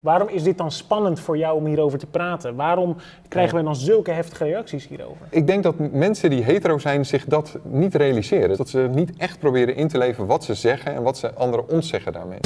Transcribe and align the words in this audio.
Waarom 0.00 0.28
is 0.28 0.42
dit 0.42 0.58
dan 0.58 0.70
spannend 0.70 1.20
voor 1.20 1.38
jou 1.38 1.56
om 1.56 1.66
hierover 1.66 1.98
te 1.98 2.06
praten? 2.06 2.54
Waarom 2.54 2.96
krijgen 3.28 3.56
we 3.56 3.62
dan 3.62 3.76
zulke 3.76 4.10
heftige 4.10 4.44
reacties 4.44 4.88
hierover? 4.88 5.26
Ik 5.30 5.46
denk 5.46 5.62
dat 5.62 5.74
mensen 5.78 6.30
die 6.30 6.42
hetero 6.42 6.78
zijn 6.78 7.06
zich 7.06 7.24
dat 7.24 7.58
niet 7.62 7.94
realiseren. 7.94 8.56
Dat 8.56 8.68
ze 8.68 8.88
niet 8.92 9.16
echt 9.16 9.38
proberen 9.38 9.74
in 9.76 9.88
te 9.88 9.98
leven 9.98 10.26
wat 10.26 10.44
ze 10.44 10.54
zeggen 10.54 10.94
en 10.94 11.02
wat 11.02 11.18
ze 11.18 11.34
anderen 11.34 11.68
ons 11.68 11.88
zeggen 11.88 12.12
daarmee. 12.12 12.38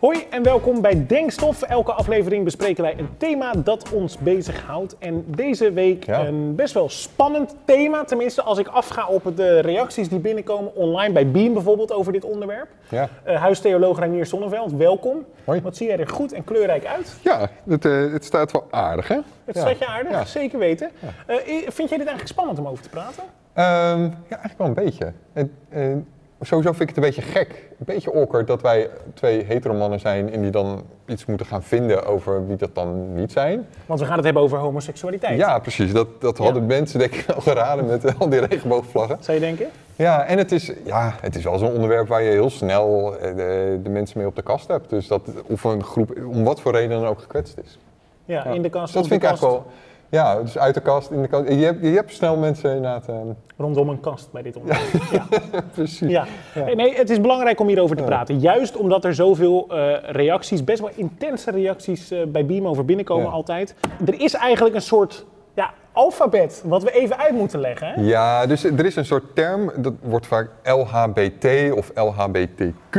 Hoi 0.00 0.26
en 0.30 0.42
welkom 0.42 0.80
bij 0.80 1.06
Denkstof. 1.06 1.62
Elke 1.62 1.92
aflevering 1.92 2.44
bespreken 2.44 2.82
wij 2.82 2.98
een 2.98 3.08
thema 3.16 3.52
dat 3.52 3.92
ons 3.92 4.18
bezighoudt. 4.18 4.96
En 4.98 5.24
deze 5.26 5.72
week 5.72 6.04
Ja. 6.06 6.26
een 6.26 6.54
best 6.54 6.74
wel 6.74 6.88
spannend 6.88 7.56
thema. 7.64 8.04
Tenminste, 8.04 8.42
als 8.42 8.58
ik 8.58 8.66
afga 8.68 9.06
op 9.06 9.36
de 9.36 9.58
reacties 9.58 10.08
die 10.08 10.18
binnenkomen 10.18 10.74
online 10.76 11.12
bij 11.12 11.30
Beam 11.30 11.52
bijvoorbeeld 11.52 11.92
over 11.92 12.12
dit 12.12 12.24
onderwerp. 12.24 12.68
Ja, 12.90 13.08
Eh, 13.24 13.40
huistheoloog 13.40 13.98
Reinier 13.98 14.26
Sonneveld, 14.26 14.72
welkom. 14.72 15.24
Hoi. 15.44 15.60
Wat 15.60 15.76
zie 15.76 15.86
jij 15.86 15.98
er 15.98 16.08
goed 16.08 16.32
en 16.32 16.44
kleurrijk 16.44 16.86
uit? 16.86 17.16
ja 17.22 17.48
het, 17.68 17.84
eh, 17.84 18.12
het 18.12 18.24
staat 18.24 18.52
wel 18.52 18.66
aardig 18.70 19.08
hè? 19.08 19.18
Het 19.44 19.54
Ja. 19.54 19.60
staat 19.60 19.78
je 19.78 19.86
aardig, 19.86 20.28
zeker 20.28 20.58
weten. 20.58 20.90
Eh, 21.26 21.36
vind 21.46 21.88
jij 21.88 21.98
dit 21.98 22.06
eigenlijk 22.06 22.26
spannend 22.26 22.58
om 22.58 22.66
over 22.66 22.82
te 22.82 22.88
praten? 22.88 23.22
Ehm, 23.52 24.02
ja, 24.02 24.38
eigenlijk 24.40 24.58
wel 24.58 24.66
een 24.66 24.74
beetje. 24.74 25.12
En, 25.32 25.52
en 25.68 26.06
sowieso 26.40 26.72
vind 26.72 26.80
ik 26.90 26.96
het 26.96 26.96
een 26.96 27.10
beetje 27.10 27.22
gek, 27.22 27.48
een 27.78 27.84
beetje 27.84 28.12
awkward 28.12 28.46
dat 28.46 28.62
wij 28.62 28.88
twee 29.14 29.44
heteromannen 29.44 30.00
zijn 30.00 30.32
en 30.32 30.42
die 30.42 30.50
dan 30.50 30.82
iets 31.06 31.26
moeten 31.26 31.46
gaan 31.46 31.62
vinden 31.62 32.06
over 32.06 32.46
wie 32.46 32.56
dat 32.56 32.74
dan 32.74 33.14
niet 33.14 33.32
zijn. 33.32 33.66
Want 33.86 34.00
we 34.00 34.06
gaan 34.06 34.16
het 34.16 34.24
hebben 34.24 34.42
over 34.42 34.58
homoseksualiteit. 34.58 35.38
Ja, 35.38 35.58
precies. 35.58 35.92
Dat, 35.92 36.20
dat 36.20 36.38
hadden 36.38 36.66
mensen 36.66 36.98
denk 36.98 37.14
ik 37.14 37.24
wel 37.26 37.40
geraden 37.40 37.86
met 37.86 38.18
al 38.18 38.28
die 38.28 38.40
regenboogvlaggen. 38.46 39.16
Zou 39.20 39.38
je 39.38 39.44
denken? 39.44 39.66
Ja, 39.96 40.24
en 40.24 40.38
het 40.38 40.52
is, 40.52 40.72
ja, 40.84 41.14
het 41.20 41.36
is 41.36 41.44
wel 41.44 41.58
zo'n 41.58 41.72
onderwerp 41.72 42.08
waar 42.08 42.22
je 42.22 42.30
heel 42.30 42.50
snel 42.50 43.16
eh, 43.18 43.36
de, 43.36 43.80
de 43.82 43.88
mensen 43.90 44.18
mee 44.18 44.26
op 44.26 44.36
de 44.36 44.42
kast 44.42 44.68
hebt. 44.68 44.90
Dus 44.90 45.06
dat 45.06 45.22
of 45.46 45.64
een 45.64 45.84
groep 45.84 46.10
om 46.26 46.44
wat 46.44 46.60
voor 46.60 46.72
reden 46.72 47.00
dan 47.00 47.06
ook 47.08 47.20
gekwetst 47.20 47.58
is. 47.64 47.78
Ja, 48.24 48.42
Ja. 48.44 48.50
in 48.50 48.62
de 48.62 48.68
kast. 48.68 48.84
Dus 48.84 48.94
dat 48.94 49.06
vind 49.06 49.20
de 49.20 49.26
ik 49.26 49.32
kast, 49.32 49.42
eigenlijk 49.42 49.64
wel. 49.64 49.74
Ja, 50.10 50.42
dus 50.42 50.58
uit 50.58 50.74
de 50.74 50.80
kast, 50.80 51.10
in 51.10 51.22
de 51.22 51.28
kast. 51.28 51.48
Je 51.48 51.54
hebt, 51.64 51.80
je 51.82 51.88
hebt 51.88 52.12
snel 52.12 52.36
mensen 52.36 52.74
inderdaad. 52.76 53.08
eh, 53.08 53.14
Rondom 53.56 53.88
een 53.88 54.00
kast 54.00 54.32
bij 54.32 54.42
dit 54.42 54.56
onderwerp. 54.56 55.02
Ja. 55.10 55.24
precies. 55.74 56.08
Ja. 56.10 56.24
Ja. 56.54 56.74
Nee, 56.74 56.94
het 56.94 57.10
is 57.10 57.20
belangrijk 57.20 57.60
om 57.60 57.66
hierover 57.68 57.96
te 57.96 58.02
praten. 58.02 58.38
Juist 58.40 58.76
omdat 58.76 59.04
er 59.04 59.14
zoveel 59.14 59.66
eh, 59.68 59.96
reacties, 60.02 60.64
best 60.64 60.80
wel 60.80 60.90
intense 60.94 61.50
reacties 61.50 62.10
eh, 62.10 62.18
bij 62.28 62.46
Beam 62.46 62.66
over 62.66 62.84
binnenkomen 62.84 63.30
altijd. 63.30 63.74
Er 64.06 64.20
is 64.20 64.34
eigenlijk 64.34 64.74
een 64.74 64.82
soort 64.82 65.26
ja, 65.54 65.70
alfabet 65.92 66.62
wat 66.66 66.82
we 66.82 66.90
even 66.92 67.18
uit 67.18 67.34
moeten 67.34 67.60
leggen. 67.60 67.86
Hè? 67.88 68.00
Ja, 68.00 68.46
dus 68.46 68.64
er 68.64 68.84
is 68.86 68.96
een 68.96 69.04
soort 69.04 69.24
term, 69.34 69.72
dat 69.76 69.92
wordt 70.02 70.26
vaak 70.26 70.50
LHBT 70.64 71.72
of 71.74 71.90
LHBTQ. 71.94 72.98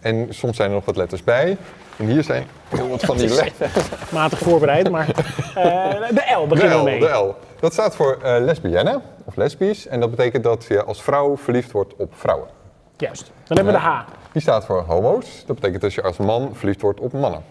En 0.00 0.26
soms 0.30 0.56
zijn 0.56 0.68
er 0.68 0.74
nog 0.74 0.84
wat 0.84 0.96
letters 0.96 1.24
bij. 1.24 1.56
En 1.96 2.06
hier 2.06 2.22
zijn 2.22 2.46
heel 2.68 2.88
wat 2.88 3.00
van 3.02 3.16
die 3.16 3.28
letters. 3.42 3.88
Matig 4.12 4.38
voorbereid, 4.38 4.90
maar 4.90 5.08
eh, 5.54 5.64
de 6.10 6.34
L 6.36 6.40
De 6.40 6.46
beginnen 6.48 6.76
L, 6.78 6.84
we 6.84 6.90
mee. 6.90 7.00
de 7.00 7.06
L. 7.08 7.34
Dat 7.60 7.72
staat 7.72 7.96
voor 7.96 8.18
eh 8.22 8.36
lesbienne 8.40 9.00
of 9.24 9.36
lesbisch. 9.36 9.86
En 9.86 10.00
dat 10.00 10.10
betekent 10.10 10.44
dat 10.44 10.64
je 10.68 10.84
als 10.84 11.02
vrouw 11.02 11.36
verliefd 11.36 11.72
wordt 11.72 11.96
op 11.96 12.12
vrouwen. 12.14 12.48
Juist. 12.96 13.30
Dan 13.44 13.56
hebben 13.56 13.74
we 13.74 13.80
de 13.80 13.86
H. 13.86 14.00
Die 14.32 14.42
staat 14.42 14.64
voor 14.64 14.82
homo's. 14.86 15.44
Dat 15.46 15.56
betekent 15.56 15.82
dat 15.82 15.94
je 15.94 16.02
als 16.02 16.16
man 16.16 16.50
verliefd 16.52 16.80
wordt 16.80 17.00
op 17.00 17.12
mannen. 17.12 17.42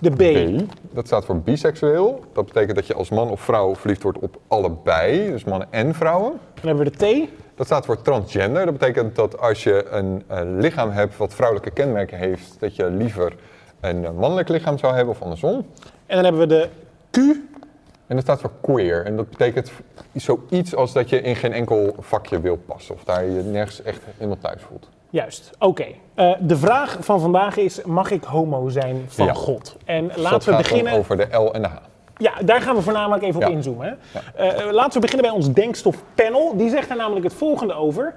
De 0.00 0.10
B. 0.10 0.62
Dat 0.94 1.06
staat 1.06 1.24
voor 1.24 1.36
biseksueel. 1.40 2.24
Dat 2.32 2.44
betekent 2.46 2.74
dat 2.74 2.86
je 2.86 2.94
als 2.94 3.10
man 3.10 3.30
of 3.30 3.40
vrouw 3.40 3.74
verliefd 3.76 4.02
wordt 4.02 4.18
op 4.18 4.36
allebei. 4.48 5.30
Dus 5.30 5.44
mannen 5.44 5.68
en 5.70 5.94
vrouwen. 5.94 6.32
Dan 6.54 6.66
hebben 6.66 6.84
we 6.84 6.90
de 6.98 7.26
T. 7.26 7.28
Dat 7.58 7.66
staat 7.66 7.84
voor 7.84 8.02
transgender. 8.02 8.64
Dat 8.64 8.78
betekent 8.78 9.16
dat 9.16 9.40
als 9.40 9.62
je 9.62 9.86
een, 9.90 10.22
eh, 10.26 10.40
lichaam 10.44 10.90
hebt 10.90 11.16
wat 11.16 11.34
vrouwelijke 11.34 11.70
kenmerken 11.70 12.18
heeft, 12.18 12.56
dat 12.58 12.76
je 12.76 12.90
liever 12.90 13.34
een 13.80 14.04
eh, 14.04 14.10
mannelijk 14.10 14.48
lichaam 14.48 14.78
zou 14.78 14.94
hebben 14.94 15.14
of 15.14 15.22
andersom. 15.22 15.66
En 16.06 16.14
dan 16.14 16.24
hebben 16.24 16.40
we 16.40 16.46
de 16.46 16.68
Q. 17.10 17.16
En 18.06 18.16
dat 18.16 18.20
staat 18.20 18.40
voor 18.40 18.50
queer. 18.60 19.04
En 19.04 19.16
dat 19.16 19.30
betekent 19.30 19.72
zoiets 20.14 20.74
als 20.74 20.92
dat 20.92 21.08
je 21.08 21.20
in 21.20 21.36
geen 21.36 21.52
enkel 21.52 21.96
vakje 21.98 22.40
wil 22.40 22.56
passen. 22.56 22.94
Of 22.94 23.04
daar 23.04 23.24
je 23.24 23.42
nergens 23.42 23.82
echt 23.82 24.00
helemaal 24.16 24.38
thuis 24.40 24.62
voelt. 24.62 24.88
Juist, 25.10 25.50
oké. 25.58 25.86
Eh, 26.14 26.32
de 26.40 26.56
vraag 26.56 26.96
van 27.00 27.20
vandaag 27.20 27.56
is, 27.56 27.82
mag 27.84 28.10
ik 28.10 28.24
homo 28.24 28.68
zijn 28.68 29.04
van 29.08 29.26
Ja. 29.26 29.32
God? 29.32 29.76
En 29.84 30.04
Dus 30.04 30.14
dat 30.14 30.22
laten 30.22 30.50
we 30.50 30.56
beginnen... 30.56 30.92
over 30.92 31.16
de 31.16 31.36
L 31.36 31.54
en 31.54 31.62
de 31.62 31.68
H. 31.68 31.76
Ja, 32.18 32.32
daar 32.44 32.60
gaan 32.60 32.74
we 32.74 32.82
voornamelijk 32.82 33.22
even 33.22 33.36
op 33.40 33.46
Ja. 33.48 33.52
inzoomen. 33.54 33.98
Hè. 34.12 34.20
Eh, 34.44 34.72
laten 34.72 34.92
we 34.92 35.00
beginnen 35.00 35.26
bij 35.26 35.34
ons 35.36 35.52
denkstofpanel. 35.52 36.56
Die 36.56 36.70
zegt 36.70 36.88
daar 36.88 36.96
namelijk 36.96 37.24
het 37.24 37.34
volgende 37.34 37.74
over. 37.74 38.14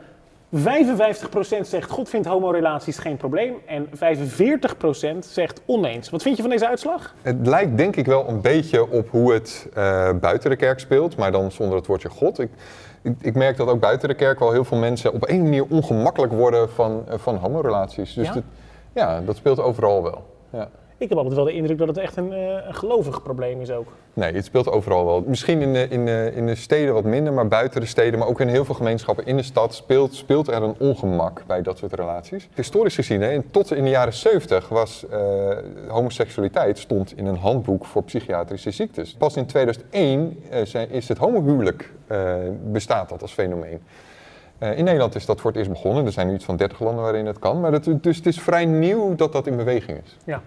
55% 0.54 1.68
zegt 1.68 1.90
God 1.92 2.10
vindt 2.10 2.28
homorelaties 2.28 2.98
geen 2.98 3.18
probleem. 3.18 3.54
En 3.66 3.88
45% 3.94 5.26
zegt 5.26 5.62
oneens. 5.66 6.10
Wat 6.10 6.22
vind 6.22 6.36
je 6.36 6.42
van 6.42 6.52
deze 6.52 6.68
uitslag? 6.68 7.14
Het 7.22 7.48
lijkt 7.48 7.78
denk 7.78 7.96
ik 7.96 8.06
wel 8.06 8.28
een 8.28 8.42
beetje 8.42 8.92
op 8.92 9.10
hoe 9.10 9.34
het 9.34 9.68
eh, 9.74 10.10
buiten 10.22 10.50
de 10.50 10.56
kerk 10.56 10.80
speelt, 10.80 11.18
maar 11.18 11.32
dan 11.32 11.52
zonder 11.52 11.78
het 11.78 11.88
woordje 11.88 12.10
God. 12.10 12.40
Ik, 12.40 12.50
ik, 13.02 13.14
ik 13.22 13.36
merk 13.36 13.58
dat 13.58 13.68
ook 13.68 13.80
buiten 13.80 14.08
de 14.10 14.16
kerk 14.16 14.40
wel 14.40 14.52
heel 14.52 14.64
veel 14.66 14.78
mensen 14.78 15.14
op 15.14 15.30
een 15.30 15.42
manier 15.42 15.66
ongemakkelijk 15.70 16.34
worden 16.34 16.70
van, 16.70 17.04
eh, 17.08 17.18
van 17.18 17.36
homorelaties. 17.36 18.14
Dus 18.14 18.28
Ja? 18.28 18.34
dat, 18.34 18.44
ja, 18.94 19.22
dat 19.22 19.36
speelt 19.36 19.60
overal 19.60 20.04
wel. 20.04 20.24
Ja. 20.50 20.70
Ik 21.02 21.10
heb 21.10 21.18
altijd 21.18 21.36
wel 21.36 21.46
de 21.46 21.54
indruk 21.54 21.78
dat 21.78 21.88
het 21.88 21.98
echt 21.98 22.16
een, 22.18 22.34
eh, 22.34 22.68
een 22.68 22.74
gelovig 22.76 23.22
probleem 23.24 23.62
is 23.62 23.72
ook. 23.72 23.88
Nee, 24.14 24.34
het 24.34 24.46
speelt 24.46 24.70
overal 24.72 25.06
wel. 25.06 25.24
Misschien 25.28 25.62
in 25.62 25.74
de, 25.74 25.88
in, 25.90 26.06
de, 26.06 26.32
in 26.36 26.46
de 26.46 26.56
steden 26.56 26.94
wat 26.94 27.04
minder, 27.04 27.34
maar 27.34 27.48
buiten 27.48 27.82
de 27.82 27.88
steden, 27.88 28.20
maar 28.20 28.28
ook 28.28 28.40
in 28.40 28.48
heel 28.48 28.66
veel 28.66 28.76
gemeenschappen 28.76 29.26
in 29.26 29.38
de 29.38 29.44
stad 29.44 29.74
speelt, 29.74 30.14
speelt 30.16 30.48
er 30.48 30.64
een 30.64 30.76
ongemak 30.78 31.44
bij 31.48 31.62
dat 31.62 31.78
soort 31.78 31.94
relaties. 31.94 32.50
Historisch 32.56 32.96
gezien, 32.96 33.22
hè, 33.22 33.42
tot 33.52 33.72
in 33.74 33.84
de 33.84 33.90
jaren 33.90 34.14
70 34.14 34.70
was 34.70 35.06
eh, 35.10 35.20
homoseksualiteit 35.88 36.78
stond 36.78 37.18
in 37.18 37.26
een 37.26 37.38
handboek 37.38 37.86
voor 37.86 38.04
psychiatrische 38.04 38.72
ziektes. 38.72 39.14
Pas 39.18 39.36
in 39.36 39.46
2001 39.46 40.40
eh, 40.50 40.66
zijn- 40.66 40.90
is 40.90 41.08
het 41.08 41.18
homohuwelijk 41.18 41.92
eh, 42.08 42.34
bestaat 42.64 43.10
dat 43.10 43.22
als 43.22 43.32
fenomeen. 43.34 43.82
Eh, 44.58 44.78
in 44.78 44.84
Nederland 44.84 45.16
is 45.16 45.26
dat 45.26 45.40
voor 45.42 45.50
het 45.50 45.60
eerst 45.60 45.72
begonnen. 45.72 46.06
Er 46.06 46.12
zijn 46.12 46.28
nu 46.28 46.34
iets 46.34 46.46
van 46.46 46.56
30 46.58 46.80
landen 46.80 47.04
waarin 47.04 47.26
het 47.26 47.40
kan. 47.40 47.60
Maar 47.60 47.72
dat, 47.72 47.90
dus 48.02 48.18
het 48.18 48.26
is 48.26 48.40
vrij 48.40 48.66
nieuw 48.66 49.16
dat 49.16 49.32
dat 49.34 49.48
in 49.48 49.58
beweging 49.58 49.98
is. 50.04 50.18
Ja. 50.26 50.42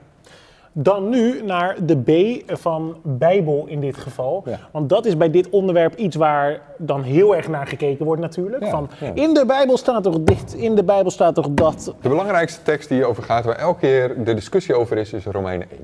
Dan 0.77 1.09
nu 1.09 1.43
naar 1.43 1.77
de 1.85 1.97
B 1.97 2.43
van 2.59 2.97
Bijbel 3.03 3.65
in 3.67 3.81
dit 3.81 3.97
geval. 3.97 4.43
Ja. 4.47 4.59
Want 4.71 4.89
dat 4.89 5.07
is 5.07 5.17
bij 5.17 5.31
dit 5.31 5.51
onderwerp 5.51 5.95
iets 5.95 6.17
waar 6.17 6.61
dan 6.79 7.03
heel 7.03 7.37
erg 7.37 7.49
naar 7.49 7.67
gekeken 7.67 8.05
wordt 8.05 8.21
natuurlijk. 8.21 8.65
Ja, 8.65 8.71
Van, 8.71 8.91
ja. 9.01 9.11
In 9.15 9.35
de 9.35 9.47
Bijbel 9.47 9.77
staat 9.77 10.03
toch 10.03 10.21
dit, 10.21 10.55
in 10.55 10.75
de 10.75 10.85
Bijbel 10.85 11.11
staat 11.11 11.35
toch 11.35 11.49
dat. 11.51 11.95
De 12.01 12.09
belangrijkste 12.09 12.63
tekst 12.63 12.89
die 12.89 12.97
hierover 12.97 13.23
gaat, 13.23 13.45
waar 13.45 13.57
elke 13.57 13.81
keer 13.81 14.25
de 14.25 14.35
discussie 14.35 14.75
over 14.75 14.97
is, 14.97 15.13
is 15.13 15.25
Romeinen 15.25 15.71
1. 15.71 15.81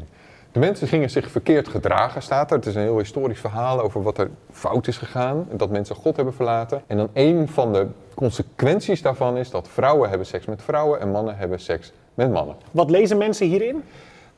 De 0.53 0.59
mensen 0.59 0.89
gingen 0.89 1.11
zich 1.11 1.31
verkeerd 1.31 1.69
gedragen, 1.69 2.23
staat 2.23 2.51
er. 2.51 2.57
Het 2.57 2.67
is 2.67 2.75
een 2.75 2.83
heel 2.83 2.99
historisch 2.99 3.41
verhaal 3.41 3.81
over 3.81 4.03
wat 4.03 4.19
er 4.19 4.31
fout 4.51 4.87
is 4.87 4.97
gegaan. 4.97 5.47
Dat 5.53 5.71
mensen 5.71 5.97
God 5.97 6.17
hebben 6.17 6.35
verlaten. 6.35 6.83
En 6.87 6.97
dan 6.97 7.09
een 7.13 7.49
van 7.49 7.73
de 7.73 7.87
consequenties 8.15 9.03
daarvan 9.03 9.37
is 9.37 9.51
dat 9.51 9.69
vrouwen 9.69 10.09
hebben 10.09 10.27
seks 10.27 10.47
met 10.47 10.63
vrouwen 10.63 11.01
en 11.01 11.11
mannen 11.11 11.37
hebben 11.37 11.61
seks 11.61 11.93
met 12.15 12.33
mannen. 12.33 12.57
Wat 12.71 12.91
lezen 12.91 13.19
mensen 13.19 13.47
hierin? 13.47 13.83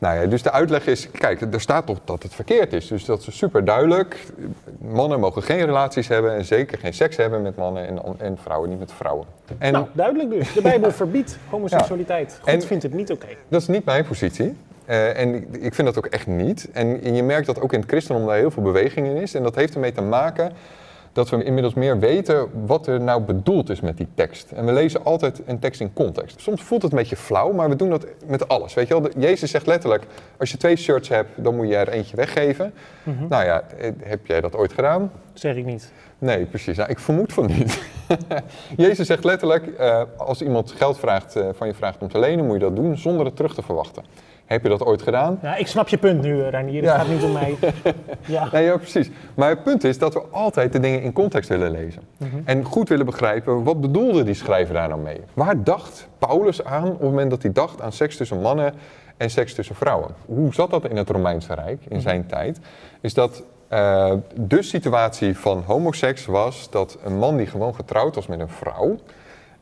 Nou 0.02 0.20
ja, 0.20 0.26
dus 0.26 0.42
de 0.42 0.50
uitleg 0.50 0.86
is, 0.86 1.10
kijk, 1.10 1.40
er 1.40 1.60
staat 1.60 1.86
toch 1.86 1.98
dat 2.04 2.22
het 2.22 2.34
verkeerd 2.34 2.72
is. 2.72 2.86
Dus 2.86 3.04
dat 3.04 3.26
is 3.26 3.36
super 3.36 3.64
duidelijk. 3.64 4.26
Mannen 4.78 5.20
mogen 5.20 5.42
geen 5.42 5.64
relaties 5.64 6.08
hebben 6.08 6.34
en 6.34 6.44
zeker 6.44 6.78
geen 6.78 6.94
seks 6.94 7.16
hebben 7.16 7.42
met 7.42 7.56
mannen 7.56 7.86
en, 7.86 8.00
en 8.18 8.38
vrouwen 8.38 8.68
niet 8.68 8.78
met 8.78 8.92
vrouwen. 8.92 9.26
En 9.58 9.72
Nou, 9.72 9.86
duidelijk 9.92 10.30
dus. 10.30 10.52
De 10.52 10.62
Bijbel 10.62 10.90
verbiedt 11.02 11.38
homoseksualiteit. 11.50 12.38
God 12.42 12.64
vindt 12.64 12.82
het 12.82 12.92
niet 12.94 13.12
oké. 13.12 13.26
Dat 13.48 13.60
is 13.60 13.68
niet 13.68 13.84
mijn 13.84 14.04
positie. 14.04 14.56
Eh, 14.84 15.18
en 15.18 15.34
ik, 15.34 15.46
ik 15.56 15.74
vind 15.74 15.86
dat 15.86 15.98
ook 15.98 16.06
echt 16.06 16.26
niet. 16.26 16.68
En 16.72 17.14
je 17.14 17.22
merkt 17.22 17.46
dat 17.46 17.60
ook 17.60 17.72
in 17.72 17.80
het 17.80 17.88
christendom 17.88 18.26
daar 18.26 18.36
heel 18.36 18.50
veel 18.50 18.62
beweging 18.62 19.06
in 19.06 19.16
is. 19.16 19.34
En 19.34 19.42
dat 19.42 19.54
heeft 19.54 19.74
ermee 19.74 19.92
te 19.92 20.02
maken 20.02 20.52
dat 21.12 21.30
we 21.30 21.44
inmiddels 21.44 21.74
meer 21.74 21.98
weten 21.98 22.66
wat 22.66 22.86
er 22.86 23.00
nou 23.00 23.22
bedoeld 23.22 23.70
is 23.70 23.80
met 23.80 23.96
die 23.96 24.08
tekst. 24.14 24.50
En 24.50 24.64
we 24.64 24.72
lezen 24.72 25.04
altijd 25.04 25.42
een 25.46 25.58
tekst 25.58 25.80
in 25.80 25.92
context. 25.92 26.40
Soms 26.40 26.62
voelt 26.62 26.82
het 26.82 26.92
een 26.92 26.98
beetje 26.98 27.16
flauw, 27.16 27.52
maar 27.52 27.68
we 27.68 27.76
doen 27.76 27.90
dat 27.90 28.06
met 28.26 28.48
alles. 28.48 28.74
Weet 28.74 28.88
je 28.88 29.00
wel? 29.00 29.10
Jezus 29.18 29.50
zegt 29.50 29.66
letterlijk, 29.66 30.04
als 30.38 30.50
je 30.50 30.56
twee 30.56 30.76
shirts 30.76 31.08
hebt, 31.08 31.30
dan 31.34 31.56
moet 31.56 31.68
je 31.68 31.76
er 31.76 31.88
eentje 31.88 32.16
weggeven. 32.16 32.72
Nou 33.28 33.44
ja, 33.44 33.62
eh, 33.78 33.90
heb 34.02 34.26
jij 34.26 34.40
dat 34.40 34.56
ooit 34.56 34.72
gedaan? 34.72 35.12
Zeg 35.32 35.56
ik 35.56 35.64
niet. 35.64 35.92
Nee, 36.18 36.44
precies. 36.44 36.76
Nou, 36.76 36.90
ik 36.90 36.98
vermoed 36.98 37.32
van 37.32 37.46
niet. 37.46 37.82
Jezus 38.76 39.06
zegt 39.06 39.24
letterlijk, 39.24 39.66
eh, 39.66 40.02
als 40.16 40.42
iemand 40.42 40.72
geld 40.72 40.98
vraagt, 40.98 41.36
eh, 41.36 41.48
van 41.52 41.66
je 41.66 41.74
vraagt 41.74 41.98
om 42.00 42.08
te 42.08 42.18
lenen, 42.18 42.44
moet 42.46 42.54
je 42.54 42.60
dat 42.60 42.76
doen 42.76 42.96
zonder 42.96 43.26
het 43.26 43.36
terug 43.36 43.54
te 43.54 43.62
verwachten. 43.62 44.04
Heb 44.52 44.62
je 44.62 44.68
dat 44.68 44.84
ooit 44.84 45.02
gedaan? 45.02 45.38
Ja, 45.42 45.54
ik 45.56 45.66
snap 45.66 45.88
je 45.88 45.98
punt 45.98 46.22
nu, 46.22 46.42
eh, 46.42 46.48
Reinier. 46.50 46.74
Het 46.82 46.84
Ja. 46.84 46.98
gaat 46.98 47.08
niet 47.08 47.22
om 47.22 47.32
mij. 47.32 47.56
Ja. 48.26 48.48
Nee, 48.52 48.64
ja, 48.64 48.76
precies. 48.76 49.10
Maar 49.34 49.48
het 49.48 49.62
punt 49.62 49.84
is 49.84 49.98
dat 49.98 50.14
we 50.14 50.22
altijd 50.30 50.72
de 50.72 50.80
dingen 50.80 51.02
in 51.02 51.12
context 51.12 51.48
willen 51.48 51.70
lezen. 51.70 52.02
En 52.44 52.64
goed 52.64 52.88
willen 52.88 53.06
begrijpen, 53.06 53.62
wat 53.64 53.80
bedoelde 53.80 54.22
die 54.22 54.34
schrijver 54.34 54.74
daar 54.74 54.88
nou 54.88 55.00
mee? 55.00 55.20
Waar 55.34 55.62
dacht 55.64 56.08
Paulus 56.18 56.64
aan 56.64 56.84
op 56.86 56.92
het 56.92 57.00
moment 57.00 57.30
dat 57.30 57.42
hij 57.42 57.52
dacht 57.52 57.80
aan 57.80 57.92
seks 57.92 58.16
tussen 58.16 58.40
mannen 58.40 58.74
en 59.16 59.30
seks 59.30 59.54
tussen 59.54 59.74
vrouwen? 59.74 60.10
Hoe 60.26 60.54
zat 60.54 60.70
dat 60.70 60.84
in 60.88 60.96
het 60.96 61.10
Romeinse 61.10 61.54
Rijk 61.54 61.80
in 61.88 62.00
zijn 62.00 62.26
tijd? 62.26 62.58
Is 63.00 63.14
dat 63.14 63.42
eh, 63.68 64.12
de 64.34 64.62
situatie 64.62 65.38
van 65.38 65.62
homoseks 65.66 66.26
was 66.26 66.70
dat 66.70 66.98
een 67.04 67.18
man 67.18 67.36
die 67.36 67.46
gewoon 67.46 67.74
getrouwd 67.74 68.14
was 68.14 68.26
met 68.26 68.40
een 68.40 68.48
vrouw, 68.48 68.96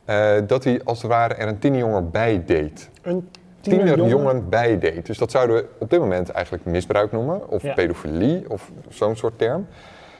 eh, 0.05 0.31
dat 0.47 0.63
hij 0.63 0.81
als 0.83 1.01
het 1.01 1.11
ware 1.11 1.33
er 1.33 1.47
een 1.47 1.59
tienerjonger 1.59 2.09
bij 2.09 2.43
deed. 2.45 2.89
Een 3.01 3.29
tienerjongen 3.61 4.49
bijdeed. 4.49 5.05
Dus 5.05 5.17
dat 5.17 5.31
zouden 5.31 5.55
we 5.55 5.65
op 5.77 5.89
dit 5.89 5.99
moment 5.99 6.29
eigenlijk 6.29 6.65
misbruik 6.65 7.11
noemen, 7.11 7.49
of 7.49 7.63
Ja. 7.63 7.73
pedofilie, 7.73 8.49
of 8.49 8.71
zo'n 8.89 9.15
soort 9.15 9.37
term. 9.37 9.67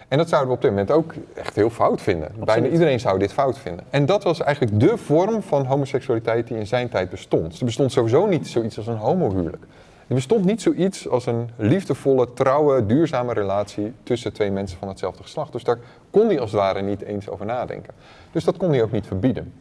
En 0.07 0.17
dat 0.17 0.29
zouden 0.29 0.49
we 0.49 0.55
op 0.55 0.61
dit 0.61 0.71
moment 0.71 0.91
ook 0.91 1.13
echt 1.33 1.55
heel 1.55 1.69
fout 1.69 2.01
vinden. 2.01 2.31
Bijna 2.45 2.67
iedereen 2.67 2.99
zou 2.99 3.19
dit 3.19 3.33
fout 3.33 3.57
vinden. 3.59 3.85
En 3.89 4.05
dat 4.05 4.23
was 4.23 4.41
eigenlijk 4.41 4.79
de 4.79 4.97
vorm 4.97 5.41
van 5.41 5.65
homoseksualiteit 5.65 6.47
die 6.47 6.57
in 6.57 6.67
zijn 6.67 6.89
tijd 6.89 7.09
bestond. 7.09 7.59
Er 7.59 7.65
bestond 7.65 7.91
sowieso 7.91 8.25
niet 8.25 8.47
zoiets 8.47 8.77
als 8.77 8.87
een 8.87 8.97
homohuwelijk. 8.97 9.63
Er 10.07 10.15
bestond 10.15 10.45
niet 10.45 10.61
zoiets 10.61 11.09
als 11.09 11.25
een 11.25 11.49
liefdevolle, 11.55 12.33
trouwe, 12.33 12.85
duurzame 12.85 13.33
relatie 13.33 13.93
tussen 14.03 14.33
twee 14.33 14.51
mensen 14.51 14.77
van 14.77 14.87
hetzelfde 14.87 15.23
geslacht. 15.23 15.51
Dus 15.51 15.63
daar 15.63 15.77
kon 16.09 16.27
hij 16.27 16.39
als 16.39 16.51
het 16.51 16.59
ware 16.59 16.81
niet 16.81 17.01
eens 17.01 17.29
over 17.29 17.45
nadenken. 17.45 17.93
Dus 18.31 18.43
dat 18.43 18.57
kon 18.57 18.69
hij 18.71 18.83
ook 18.83 18.91
niet 18.91 19.07
verbieden. 19.07 19.53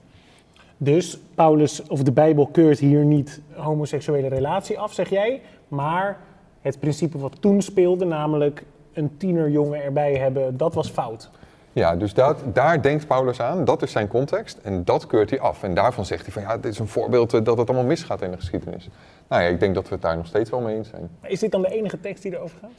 Dus 0.83 1.19
Paulus 1.35 1.83
of 1.87 2.03
de 2.03 2.13
Bijbel 2.13 2.47
keurt 2.47 2.79
hier 2.79 3.05
niet 3.05 3.41
homoseksuele 3.55 4.29
relatie 4.29 4.79
af, 4.79 4.93
zeg 4.93 5.09
jij. 5.09 5.43
Maar 5.69 6.19
het 6.61 6.79
principe 6.79 7.19
wat 7.19 7.37
toen 7.41 7.63
speelde, 7.63 8.05
namelijk 8.05 8.65
een 8.93 9.17
tienerjongen 9.17 9.83
erbij 9.83 10.15
hebben, 10.15 10.57
dat 10.57 10.75
was 10.75 10.89
fout. 10.89 11.31
Ja, 11.73 11.97
dus 11.97 12.15
dat, 12.15 12.43
daar 12.53 12.83
denkt 12.83 13.07
Paulus 13.07 13.41
aan, 13.41 13.65
dat 13.65 13.83
is 13.83 13.93
zijn 13.93 14.09
context 14.09 14.59
en 14.63 14.85
dat 14.85 15.07
keurt 15.07 15.31
hij 15.31 15.41
af. 15.41 15.63
En 15.63 15.75
daarvan 15.75 16.05
zegt 16.05 16.23
hij 16.23 16.33
van 16.33 16.43
ja, 16.43 16.57
dit 16.57 16.73
is 16.73 16.79
een 16.79 16.89
voorbeeld 16.89 17.35
eh, 17.35 17.45
dat 17.45 17.59
het 17.59 17.69
allemaal 17.69 17.87
misgaat 17.87 18.23
in 18.23 18.31
de 18.31 18.37
geschiedenis. 18.37 18.89
Nou 19.29 19.43
ja, 19.43 19.49
ik 19.49 19.61
denk 19.61 19.75
dat 19.75 19.89
we 19.89 19.95
het 19.95 20.03
daar 20.03 20.17
nog 20.17 20.27
steeds 20.27 20.51
wel 20.51 20.61
mee 20.61 20.77
eens 20.77 20.89
zijn. 20.89 21.11
Is 21.23 21.41
dit 21.41 21.51
dan 21.51 21.63
de 21.63 21.69
enige 21.69 22.01
tekst 22.01 22.23
die 22.23 22.33
erover 22.33 22.59
gaat? 22.61 22.71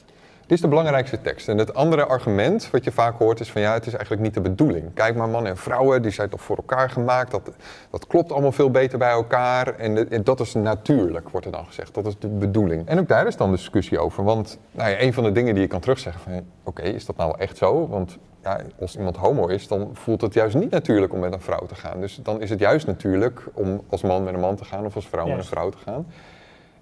Dit 0.52 0.60
is 0.60 0.66
de 0.70 0.76
belangrijkste 0.76 1.20
tekst. 1.20 1.48
En 1.48 1.58
het 1.58 1.74
andere 1.74 2.06
argument 2.06 2.70
wat 2.70 2.84
je 2.84 2.92
vaak 2.92 3.18
hoort 3.18 3.40
is 3.40 3.50
van 3.50 3.60
ja, 3.60 3.72
het 3.72 3.86
is 3.86 3.92
eigenlijk 3.92 4.22
niet 4.22 4.34
de 4.34 4.40
bedoeling. 4.40 4.94
Kijk 4.94 5.16
maar, 5.16 5.28
mannen 5.28 5.50
en 5.50 5.56
vrouwen, 5.56 6.02
die 6.02 6.10
zijn 6.10 6.28
toch 6.28 6.40
voor 6.42 6.56
elkaar 6.56 6.90
gemaakt. 6.90 7.30
Dat, 7.30 7.50
dat 7.90 8.06
klopt 8.06 8.32
allemaal 8.32 8.52
veel 8.52 8.70
beter 8.70 8.98
bij 8.98 9.10
elkaar. 9.10 9.74
En, 9.78 9.94
de- 9.94 10.06
en 10.10 10.24
dat 10.24 10.40
is 10.40 10.54
natuurlijk, 10.54 11.28
wordt 11.28 11.46
er 11.46 11.52
dan 11.52 11.66
gezegd. 11.66 11.94
Dat 11.94 12.06
is 12.06 12.18
de 12.18 12.28
bedoeling. 12.28 12.86
En 12.86 12.98
ook 12.98 13.08
daar 13.08 13.26
is 13.26 13.36
dan 13.36 13.50
discussie 13.50 13.98
over. 13.98 14.24
Want 14.24 14.58
nou 14.70 14.90
ja, 14.90 15.00
een 15.00 15.12
van 15.12 15.24
de 15.24 15.32
dingen 15.32 15.54
die 15.54 15.62
je 15.62 15.68
kan 15.68 15.80
terugzeggen 15.80 16.22
van 16.22 16.42
oké, 16.62 16.82
is 16.82 17.06
dat 17.06 17.16
nou 17.16 17.38
echt 17.38 17.56
zo? 17.56 17.88
Want 17.88 18.18
ja, 18.42 18.60
als 18.80 18.96
iemand 18.96 19.16
homo 19.16 19.46
is, 19.46 19.68
dan 19.68 19.90
voelt 19.92 20.20
het 20.20 20.34
juist 20.34 20.56
niet 20.56 20.70
natuurlijk 20.70 21.12
om 21.12 21.18
met 21.20 21.32
een 21.32 21.40
vrouw 21.40 21.66
te 21.66 21.74
gaan. 21.74 22.00
Dus 22.00 22.20
dan 22.22 22.40
is 22.40 22.50
het 22.50 22.58
juist 22.58 22.86
natuurlijk 22.86 23.44
om 23.52 23.82
als 23.88 24.02
man 24.02 24.24
met 24.24 24.34
een 24.34 24.40
man 24.40 24.56
te 24.56 24.64
gaan 24.64 24.84
of 24.84 24.94
als 24.94 25.08
vrouw 25.08 25.26
met 25.26 25.38
een 25.38 25.44
vrouw 25.44 25.68
te 25.68 25.78
gaan. 25.78 26.06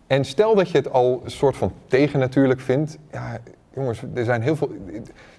En 0.07 0.25
stel 0.25 0.55
dat 0.55 0.71
je 0.71 0.79
het 0.79 0.93
al 0.93 1.21
een 1.25 1.31
soort 1.31 1.57
van 1.57 1.73
tegennatuurlijk 1.87 2.61
vindt. 2.61 2.99
Ja, 3.13 3.39
jongens, 3.75 4.03
er 4.15 4.25
zijn 4.25 4.43
heel 4.43 4.57
veel. 4.57 4.71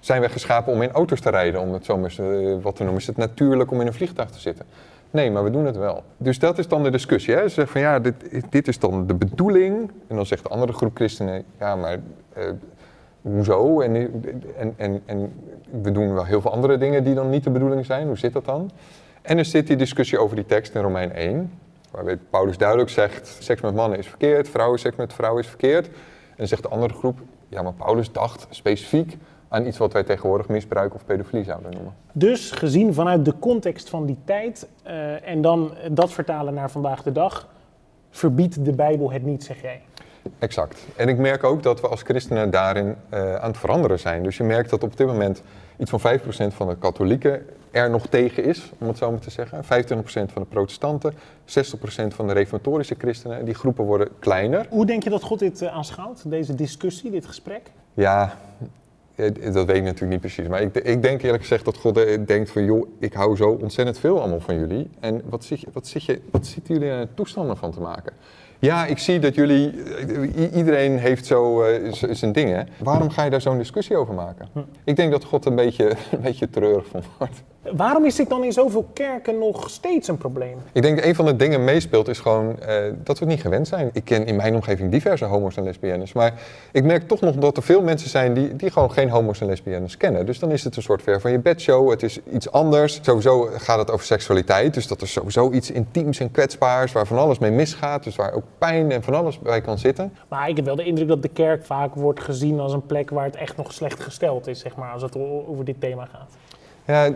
Zijn 0.00 0.20
we 0.20 0.28
geschapen 0.28 0.72
om 0.72 0.82
in 0.82 0.90
auto's 0.90 1.20
te 1.20 1.30
rijden? 1.30 1.60
Om 1.60 1.72
het 1.72 1.84
zo 1.84 2.04
eh, 2.04 2.62
wat 2.62 2.76
te 2.76 2.82
noemen. 2.82 3.00
Is 3.00 3.06
het 3.06 3.16
natuurlijk 3.16 3.70
om 3.70 3.80
in 3.80 3.86
een 3.86 3.92
vliegtuig 3.92 4.30
te 4.30 4.40
zitten? 4.40 4.66
Nee, 5.10 5.30
maar 5.30 5.44
we 5.44 5.50
doen 5.50 5.66
het 5.66 5.76
wel. 5.76 6.02
Dus 6.16 6.38
dat 6.38 6.58
is 6.58 6.68
dan 6.68 6.82
de 6.82 6.90
discussie. 6.90 7.34
Hè? 7.34 7.42
Ze 7.42 7.48
zeggen 7.48 7.72
van 7.72 7.80
ja, 7.80 7.98
dit, 7.98 8.14
dit 8.50 8.68
is 8.68 8.78
dan 8.78 9.06
de 9.06 9.14
bedoeling. 9.14 9.90
En 10.06 10.16
dan 10.16 10.26
zegt 10.26 10.42
de 10.42 10.48
andere 10.48 10.72
groep 10.72 10.96
christenen, 10.96 11.44
ja, 11.58 11.76
maar 11.76 11.98
eh, 12.32 12.44
hoezo? 13.22 13.80
En, 13.80 13.94
en, 14.58 14.74
en, 14.76 15.02
en 15.04 15.32
we 15.82 15.90
doen 15.90 16.14
wel 16.14 16.24
heel 16.24 16.40
veel 16.40 16.52
andere 16.52 16.78
dingen 16.78 17.04
die 17.04 17.14
dan 17.14 17.30
niet 17.30 17.44
de 17.44 17.50
bedoeling 17.50 17.86
zijn. 17.86 18.06
Hoe 18.06 18.18
zit 18.18 18.32
dat 18.32 18.44
dan? 18.44 18.70
En 19.22 19.38
er 19.38 19.44
zit 19.44 19.66
die 19.66 19.76
discussie 19.76 20.18
over 20.18 20.36
die 20.36 20.46
tekst 20.46 20.74
in 20.74 20.82
Romein 20.82 21.12
1. 21.12 21.52
Waarbij 21.90 22.18
Paulus 22.30 22.58
duidelijk 22.58 22.90
zegt, 22.90 23.36
seks 23.40 23.60
met 23.60 23.74
mannen 23.74 23.98
is 23.98 24.06
verkeerd, 24.06 24.48
vrouwenseks 24.48 24.96
met 24.96 25.12
vrouwen 25.12 25.42
is 25.42 25.48
verkeerd. 25.48 25.86
En 25.86 26.36
dan 26.36 26.46
zegt 26.46 26.62
de 26.62 26.68
andere 26.68 26.94
groep, 26.94 27.18
ja 27.52 27.62
maar 27.62 27.72
Paulus 27.72 28.12
dacht 28.12 28.46
specifiek 28.50 29.16
aan 29.48 29.66
iets 29.66 29.78
wat 29.78 29.92
wij 29.92 30.02
tegenwoordig 30.02 30.48
misbruik 30.48 30.94
of 30.94 31.04
pedofilie 31.04 31.44
zouden 31.44 31.70
noemen. 31.72 31.94
Dus 32.12 32.50
gezien 32.50 32.94
vanuit 32.94 33.24
de 33.24 33.34
context 33.38 33.88
van 33.88 34.06
die 34.06 34.18
tijd 34.24 34.68
eh, 34.82 35.28
en 35.28 35.40
dan 35.40 35.74
dat 35.90 36.12
vertalen 36.12 36.54
naar 36.54 36.70
vandaag 36.70 37.02
de 37.02 37.12
dag, 37.12 37.48
verbiedt 38.10 38.64
de 38.64 38.72
Bijbel 38.72 39.12
het 39.12 39.22
niet, 39.22 39.44
zeg 39.44 39.62
jij. 39.62 39.80
Exact. 40.38 40.86
En 40.96 41.08
ik 41.08 41.18
merk 41.18 41.44
ook 41.44 41.62
dat 41.62 41.80
we 41.80 41.88
als 41.88 42.02
christenen 42.02 42.50
daarin 42.50 42.96
eh, 43.08 43.34
aan 43.34 43.50
het 43.50 43.58
veranderen 43.58 43.98
zijn. 43.98 44.22
Dus 44.22 44.36
je 44.36 44.44
merkt 44.44 44.70
dat 44.70 44.82
op 44.82 44.96
dit 44.96 45.06
moment 45.06 45.42
iets 45.78 45.90
van 45.90 46.00
5% 46.00 46.54
van 46.54 46.68
de 46.68 46.76
katholieken 46.76 47.46
er 47.72 47.90
nog 47.90 48.06
tegen 48.06 48.44
is, 48.44 48.72
om 48.78 48.88
het 48.88 48.98
zo 48.98 49.10
maar 49.10 49.20
te 49.20 49.30
zeggen. 49.30 49.64
25% 49.64 49.66
van 50.06 50.42
de 50.42 50.48
protestanten, 50.48 51.12
60% 51.12 51.16
van 52.08 52.26
de 52.26 52.32
reformatorische 52.32 52.94
christenen. 52.98 53.44
Die 53.44 53.54
groepen 53.54 53.84
worden 53.84 54.08
kleiner. 54.18 54.66
Hoe 54.70 54.86
denk 54.86 55.02
je 55.02 55.10
dat 55.10 55.22
God 55.22 55.38
dit 55.38 55.62
eh, 55.62 55.74
aanschouwt, 55.74 56.30
deze 56.30 56.54
discussie, 56.54 57.10
dit 57.10 57.26
gesprek? 57.26 57.62
Ja, 57.94 58.38
eh, 59.14 59.52
dat 59.52 59.66
weet 59.66 59.76
ik 59.76 59.82
natuurlijk 59.82 60.10
niet 60.10 60.20
precies. 60.20 60.48
Maar 60.48 60.62
ik, 60.62 60.74
ik 60.76 61.02
denk 61.02 61.22
eerlijk 61.22 61.42
gezegd 61.42 61.64
dat 61.64 61.76
God 61.76 61.96
eh, 61.96 62.18
denkt 62.26 62.50
van... 62.50 62.64
joh, 62.64 62.86
ik 62.98 63.12
hou 63.12 63.36
zo 63.36 63.58
ontzettend 63.62 63.98
veel 63.98 64.20
allemaal 64.20 64.40
van 64.40 64.58
jullie. 64.58 64.90
En 65.00 65.22
wat, 65.24 65.44
zit 65.44 65.60
je, 65.60 65.66
wat, 65.72 65.86
zit 65.86 66.04
je, 66.04 66.20
wat 66.30 66.46
zitten 66.46 66.74
jullie 66.74 66.88
er 66.90 67.14
toestanden 67.14 67.56
van 67.56 67.70
te 67.70 67.80
maken? 67.80 68.12
Ja, 68.58 68.86
ik 68.86 68.98
zie 68.98 69.18
dat 69.18 69.34
jullie... 69.34 69.74
Iedereen 70.54 70.98
heeft 70.98 71.26
zo 71.26 71.64
zijn 72.10 72.32
dingen. 72.32 72.68
Waarom 72.78 73.10
ga 73.10 73.24
je 73.24 73.30
daar 73.30 73.40
zo'n 73.40 73.58
discussie 73.58 73.96
over 73.96 74.14
maken? 74.14 74.48
Ik 74.84 74.96
denk 74.96 75.10
dat 75.10 75.24
God 75.24 75.44
een 75.46 75.54
beetje, 75.54 75.90
een 76.12 76.20
beetje 76.20 76.50
treurig 76.50 76.86
van 76.86 77.02
wordt. 77.18 77.42
Waarom 77.70 78.04
is 78.04 78.14
dit 78.14 78.28
dan 78.28 78.44
in 78.44 78.52
zoveel 78.52 78.86
kerken 78.92 79.38
nog 79.38 79.70
steeds 79.70 80.08
een 80.08 80.16
probleem? 80.18 80.58
Ik 80.72 80.82
denk 80.82 80.96
dat 80.96 81.04
een 81.04 81.14
van 81.14 81.24
de 81.24 81.36
dingen 81.36 81.64
meespeelt 81.64 82.08
is 82.08 82.18
gewoon 82.18 82.60
eh, 82.60 82.76
dat 82.96 83.18
we 83.18 83.24
het 83.24 83.34
niet 83.34 83.40
gewend 83.40 83.68
zijn. 83.68 83.90
Ik 83.92 84.04
ken 84.04 84.26
in 84.26 84.36
mijn 84.36 84.54
omgeving 84.54 84.90
diverse 84.90 85.24
homo's 85.24 85.56
en 85.56 85.62
lesbiennes. 85.62 86.12
Maar 86.12 86.34
ik 86.72 86.84
merk 86.84 87.08
toch 87.08 87.20
nog 87.20 87.34
dat 87.34 87.56
er 87.56 87.62
veel 87.62 87.82
mensen 87.82 88.10
zijn 88.10 88.34
die, 88.34 88.56
die 88.56 88.70
gewoon 88.70 88.92
geen 88.92 89.08
homo's 89.08 89.40
en 89.40 89.46
lesbiennes 89.46 89.96
kennen. 89.96 90.26
Dus 90.26 90.38
dan 90.38 90.50
is 90.50 90.64
het 90.64 90.76
een 90.76 90.82
soort 90.82 91.02
ver 91.02 91.20
van 91.20 91.30
je 91.30 91.38
bedshow. 91.38 91.90
Het 91.90 92.02
is 92.02 92.18
iets 92.32 92.50
anders. 92.50 92.98
Sowieso 93.02 93.48
gaat 93.52 93.78
het 93.78 93.90
over 93.90 94.06
seksualiteit. 94.06 94.74
Dus 94.74 94.86
dat 94.86 95.02
is 95.02 95.12
sowieso 95.12 95.50
iets 95.50 95.70
intiems 95.70 96.20
en 96.20 96.30
kwetsbaars. 96.30 96.92
Waar 96.92 97.06
van 97.06 97.18
alles 97.18 97.38
mee 97.38 97.50
misgaat. 97.50 98.04
Dus 98.04 98.16
waar 98.16 98.32
ook 98.32 98.44
pijn 98.58 98.90
en 98.90 99.02
van 99.02 99.14
alles 99.14 99.38
bij 99.38 99.60
kan 99.60 99.78
zitten. 99.78 100.12
Maar 100.28 100.48
ik 100.48 100.56
heb 100.56 100.64
wel 100.64 100.76
de 100.76 100.84
indruk 100.84 101.08
dat 101.08 101.22
de 101.22 101.28
kerk 101.28 101.64
vaak 101.64 101.94
wordt 101.94 102.20
gezien 102.20 102.60
als 102.60 102.72
een 102.72 102.86
plek 102.86 103.10
waar 103.10 103.24
het 103.24 103.36
echt 103.36 103.56
nog 103.56 103.72
slecht 103.72 104.00
gesteld 104.00 104.46
is, 104.46 104.58
zeg 104.58 104.76
maar, 104.76 104.92
als 104.92 105.02
het 105.02 105.16
over 105.46 105.64
dit 105.64 105.80
thema 105.80 106.04
gaat. 106.04 106.30
Ja, 106.86 107.10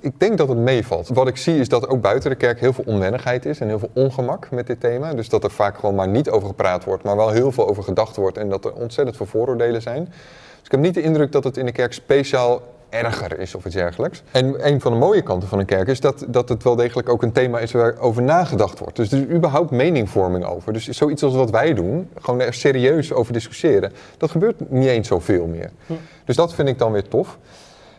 ik 0.00 0.20
denk 0.20 0.38
dat 0.38 0.48
het 0.48 0.58
meevalt. 0.58 1.08
Wat 1.08 1.28
ik 1.28 1.36
zie 1.36 1.58
is 1.58 1.68
dat 1.68 1.88
ook 1.88 2.00
buiten 2.00 2.30
de 2.30 2.36
kerk 2.36 2.60
heel 2.60 2.72
veel 2.72 2.84
onwennigheid 2.86 3.46
is 3.46 3.60
en 3.60 3.68
heel 3.68 3.78
veel 3.78 3.90
ongemak 3.92 4.50
met 4.50 4.66
dit 4.66 4.80
thema. 4.80 5.14
Dus 5.14 5.28
dat 5.28 5.44
er 5.44 5.50
vaak 5.50 5.78
gewoon 5.78 5.94
maar 5.94 6.08
niet 6.08 6.30
over 6.30 6.48
gepraat 6.48 6.84
wordt, 6.84 7.02
maar 7.02 7.16
wel 7.16 7.30
heel 7.30 7.52
veel 7.52 7.68
over 7.68 7.82
gedacht 7.82 8.16
wordt 8.16 8.38
en 8.38 8.48
dat 8.48 8.64
er 8.64 8.72
ontzettend 8.72 9.16
veel 9.16 9.26
vooroordelen 9.26 9.82
zijn. 9.82 10.04
Dus 10.04 10.64
ik 10.64 10.70
heb 10.70 10.80
niet 10.80 10.94
de 10.94 11.02
indruk 11.02 11.32
dat 11.32 11.44
het 11.44 11.56
in 11.56 11.66
de 11.66 11.72
kerk 11.72 11.92
speciaal 11.92 12.62
erger 12.88 13.38
is 13.38 13.54
of 13.54 13.64
iets 13.64 13.74
dergelijks. 13.74 14.22
En 14.30 14.66
een 14.66 14.80
van 14.80 14.92
de 14.92 14.98
mooie 14.98 15.22
kanten 15.22 15.48
van 15.48 15.58
een 15.58 15.66
kerk 15.66 15.88
is 15.88 16.00
dat, 16.00 16.24
dat 16.28 16.48
het 16.48 16.62
wel 16.62 16.76
degelijk 16.76 17.08
ook 17.08 17.22
een 17.22 17.32
thema 17.32 17.58
is 17.58 17.72
waar 17.72 17.98
over 17.98 18.22
nagedacht 18.22 18.78
wordt. 18.78 18.96
Dus 18.96 19.12
er 19.12 19.18
is 19.18 19.34
überhaupt 19.36 19.70
meningvorming 19.70 20.44
over. 20.44 20.72
Dus 20.72 20.88
zoiets 20.88 21.22
als 21.22 21.34
wat 21.34 21.50
wij 21.50 21.74
doen, 21.74 22.08
gewoon 22.20 22.40
er 22.40 22.54
serieus 22.54 23.12
over 23.12 23.32
discussiëren, 23.32 23.92
dat 24.16 24.30
gebeurt 24.30 24.70
niet 24.70 24.88
eens 24.88 25.08
zoveel 25.08 25.46
meer. 25.46 25.70
Dus 26.24 26.36
dat 26.36 26.54
vind 26.54 26.68
ik 26.68 26.78
dan 26.78 26.92
weer 26.92 27.08
tof. 27.08 27.38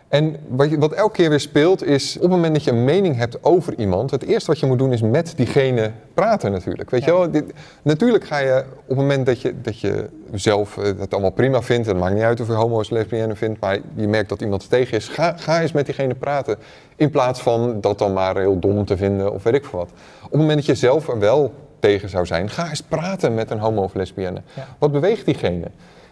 En 0.07 0.35
wat, 0.47 0.69
je, 0.69 0.77
wat 0.77 0.91
elke 0.91 1.13
keer 1.13 1.29
weer 1.29 1.39
speelt 1.39 1.83
is, 1.83 2.15
op 2.15 2.21
het 2.21 2.31
moment 2.31 2.53
dat 2.53 2.63
je 2.63 2.71
een 2.71 2.83
mening 2.83 3.17
hebt 3.17 3.43
over 3.43 3.73
iemand, 3.77 4.11
het 4.11 4.23
eerste 4.23 4.51
wat 4.51 4.59
je 4.59 4.65
moet 4.65 4.77
doen 4.77 4.93
is 4.93 5.01
met 5.01 5.33
diegene 5.35 5.91
praten 6.13 6.51
natuurlijk. 6.51 6.89
Weet 6.89 7.03
je 7.03 7.11
wel, 7.11 7.31
Dit- 7.31 7.53
natuurlijk 7.81 8.23
ga 8.25 8.37
je 8.37 8.63
op 8.81 8.87
het 8.87 8.97
moment 8.97 9.25
dat 9.25 9.41
je, 9.41 9.53
dat 9.61 9.79
je 9.79 10.09
zelf 10.33 10.77
eh, 10.77 10.83
het 10.99 11.11
allemaal 11.13 11.31
prima 11.31 11.61
vindt, 11.61 11.87
het 11.87 11.97
maakt 11.97 12.13
niet 12.13 12.23
uit 12.23 12.41
of 12.41 12.47
je 12.47 12.53
homo's 12.53 12.89
lesbienne 12.89 13.35
vindt, 13.35 13.59
maar 13.59 13.79
je 13.95 14.07
merkt 14.07 14.29
dat 14.29 14.41
iemand 14.41 14.69
tegen 14.69 14.97
is, 14.97 15.07
ga, 15.07 15.33
ga 15.37 15.61
eens 15.61 15.71
met 15.71 15.85
diegene 15.85 16.15
praten. 16.15 16.57
In 16.95 17.09
plaats 17.09 17.41
van 17.41 17.81
dat 17.81 17.99
dan 17.99 18.13
maar 18.13 18.37
heel 18.37 18.59
dom 18.59 18.85
te 18.85 18.97
vinden 18.97 19.33
of 19.33 19.43
weet 19.43 19.53
ik 19.53 19.65
veel 19.65 19.79
wat. 19.79 19.89
Op 20.23 20.31
het 20.31 20.39
moment 20.39 20.57
dat 20.57 20.65
je 20.65 20.75
zelf 20.75 21.07
er 21.07 21.19
wel 21.19 21.53
tegen 21.79 22.09
zou 22.09 22.25
zijn, 22.25 22.49
ga 22.49 22.69
eens 22.69 22.81
praten 22.81 23.33
met 23.33 23.51
een 23.51 23.59
homo 23.59 23.83
of 23.83 23.93
lesbienne. 23.93 24.41
Ja. 24.53 24.67
Wat 24.77 24.91
beweegt 24.91 25.25
diegene? 25.25 25.65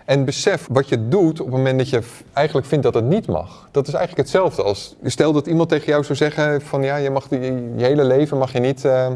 En 0.05 0.25
besef 0.25 0.67
wat 0.72 0.89
je 0.89 1.07
doet 1.07 1.39
op 1.39 1.45
het 1.45 1.55
moment 1.55 1.77
dat 1.77 1.89
je 1.89 2.01
eigenlijk 2.33 2.67
vindt 2.67 2.83
dat 2.83 2.93
het 2.93 3.05
niet 3.05 3.27
mag. 3.27 3.67
Dat 3.72 3.88
is 3.88 3.93
eigenlijk 3.93 4.27
hetzelfde 4.27 4.63
als, 4.63 4.95
stel 5.03 5.33
dat 5.33 5.48
iemand 5.48 5.69
tegen 5.69 5.88
jou 5.88 6.03
zou 6.03 6.17
zeggen 6.17 6.62
van 6.62 6.83
ja, 6.83 6.95
je 6.95 7.10
mag 7.10 7.27
die, 7.27 7.39
je 7.75 7.83
hele 7.83 8.03
leven 8.03 8.38
mag 8.38 8.53
je 8.53 8.60
niet, 8.60 8.86
eh, 8.86 9.07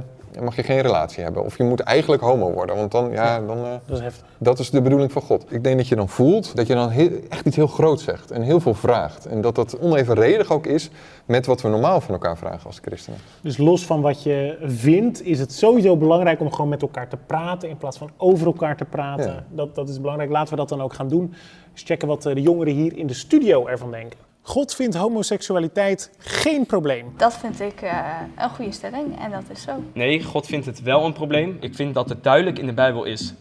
mag 0.41 0.55
je 0.55 0.63
geen 0.63 0.81
relatie 0.81 1.23
hebben. 1.23 1.43
Of 1.43 1.57
je 1.57 1.63
moet 1.63 1.79
eigenlijk 1.79 2.21
homo 2.21 2.51
worden, 2.51 2.75
want 2.75 2.91
dan, 2.91 3.11
ja, 3.11 3.39
dan, 3.39 3.57
eh, 3.57 3.71
Dat 3.85 3.97
is 3.97 4.03
heftig. 4.03 4.27
dat 4.37 4.59
is 4.59 4.69
de 4.69 4.81
bedoeling 4.81 5.11
van 5.11 5.21
God. 5.21 5.45
Ik 5.49 5.63
denk 5.63 5.77
dat 5.77 5.87
je 5.87 5.95
dan 5.95 6.09
voelt 6.09 6.55
dat 6.55 6.67
je 6.67 6.73
dan 6.73 6.89
heel, 6.89 7.09
echt 7.29 7.45
iets 7.45 7.55
heel 7.55 7.67
groots 7.67 8.03
zegt 8.03 8.31
en 8.31 8.41
heel 8.41 8.59
veel 8.59 8.73
vraagt. 8.73 9.25
En 9.25 9.41
dat 9.41 9.55
dat 9.55 9.79
onevenredig 9.79 10.51
ook 10.51 10.65
is 10.65 10.89
met 11.25 11.45
wat 11.45 11.61
we 11.61 11.69
normaal 11.69 12.01
van 12.01 12.13
elkaar 12.13 12.37
vragen 12.37 12.65
als 12.65 12.79
christenen. 12.81 13.19
Dus 13.41 13.57
los 13.57 13.85
van 13.85 14.01
wat 14.01 14.23
je 14.23 14.57
vindt, 14.65 15.25
is 15.25 15.39
het 15.39 15.53
sowieso 15.53 15.97
belangrijk 15.97 16.39
om 16.39 16.51
gewoon 16.51 16.69
met 16.69 16.81
elkaar 16.81 17.07
te 17.07 17.17
praten 17.25 17.69
in 17.69 17.77
plaats 17.77 17.97
van 17.97 18.09
over 18.17 18.45
elkaar 18.45 18.77
te 18.77 18.85
praten. 18.85 19.33
Ja. 19.33 19.43
Dat, 19.49 19.75
dat 19.75 19.89
is 19.89 20.01
belangrijk. 20.01 20.31
Laten 20.31 20.49
we 20.49 20.59
dat 20.59 20.69
dan 20.69 20.81
ook 20.81 20.93
gaan 20.93 21.07
doen. 21.07 21.33
Dus 21.73 21.83
checken 21.83 22.07
wat 22.07 22.25
eh, 22.25 22.33
de 22.33 22.41
jongeren 22.41 22.73
hier 22.73 22.97
in 22.97 23.07
de 23.07 23.13
studio 23.13 23.67
ervan 23.67 23.91
denken. 23.91 24.26
God 24.47 24.75
vindt 24.75 24.95
homoseksualiteit 24.95 26.11
geen 26.17 26.65
probleem. 26.65 27.13
Dat 27.17 27.37
vind 27.37 27.61
ik 27.61 27.81
eh, 27.81 27.99
een 28.37 28.49
goede 28.49 28.71
stelling 28.71 29.19
en 29.19 29.31
dat 29.31 29.43
is 29.51 29.61
zo. 29.61 29.83
Nee, 29.93 30.23
God 30.23 30.45
vindt 30.45 30.65
het 30.65 30.81
wel 30.81 31.05
een 31.05 31.13
probleem. 31.13 31.57
Ik 31.59 31.75
vind 31.75 31.93
dat 31.93 32.09
het 32.09 32.23
duidelijk 32.23 32.59
in 32.59 32.65
de 32.65 32.73
Bijbel 32.73 33.03
is 33.03 33.33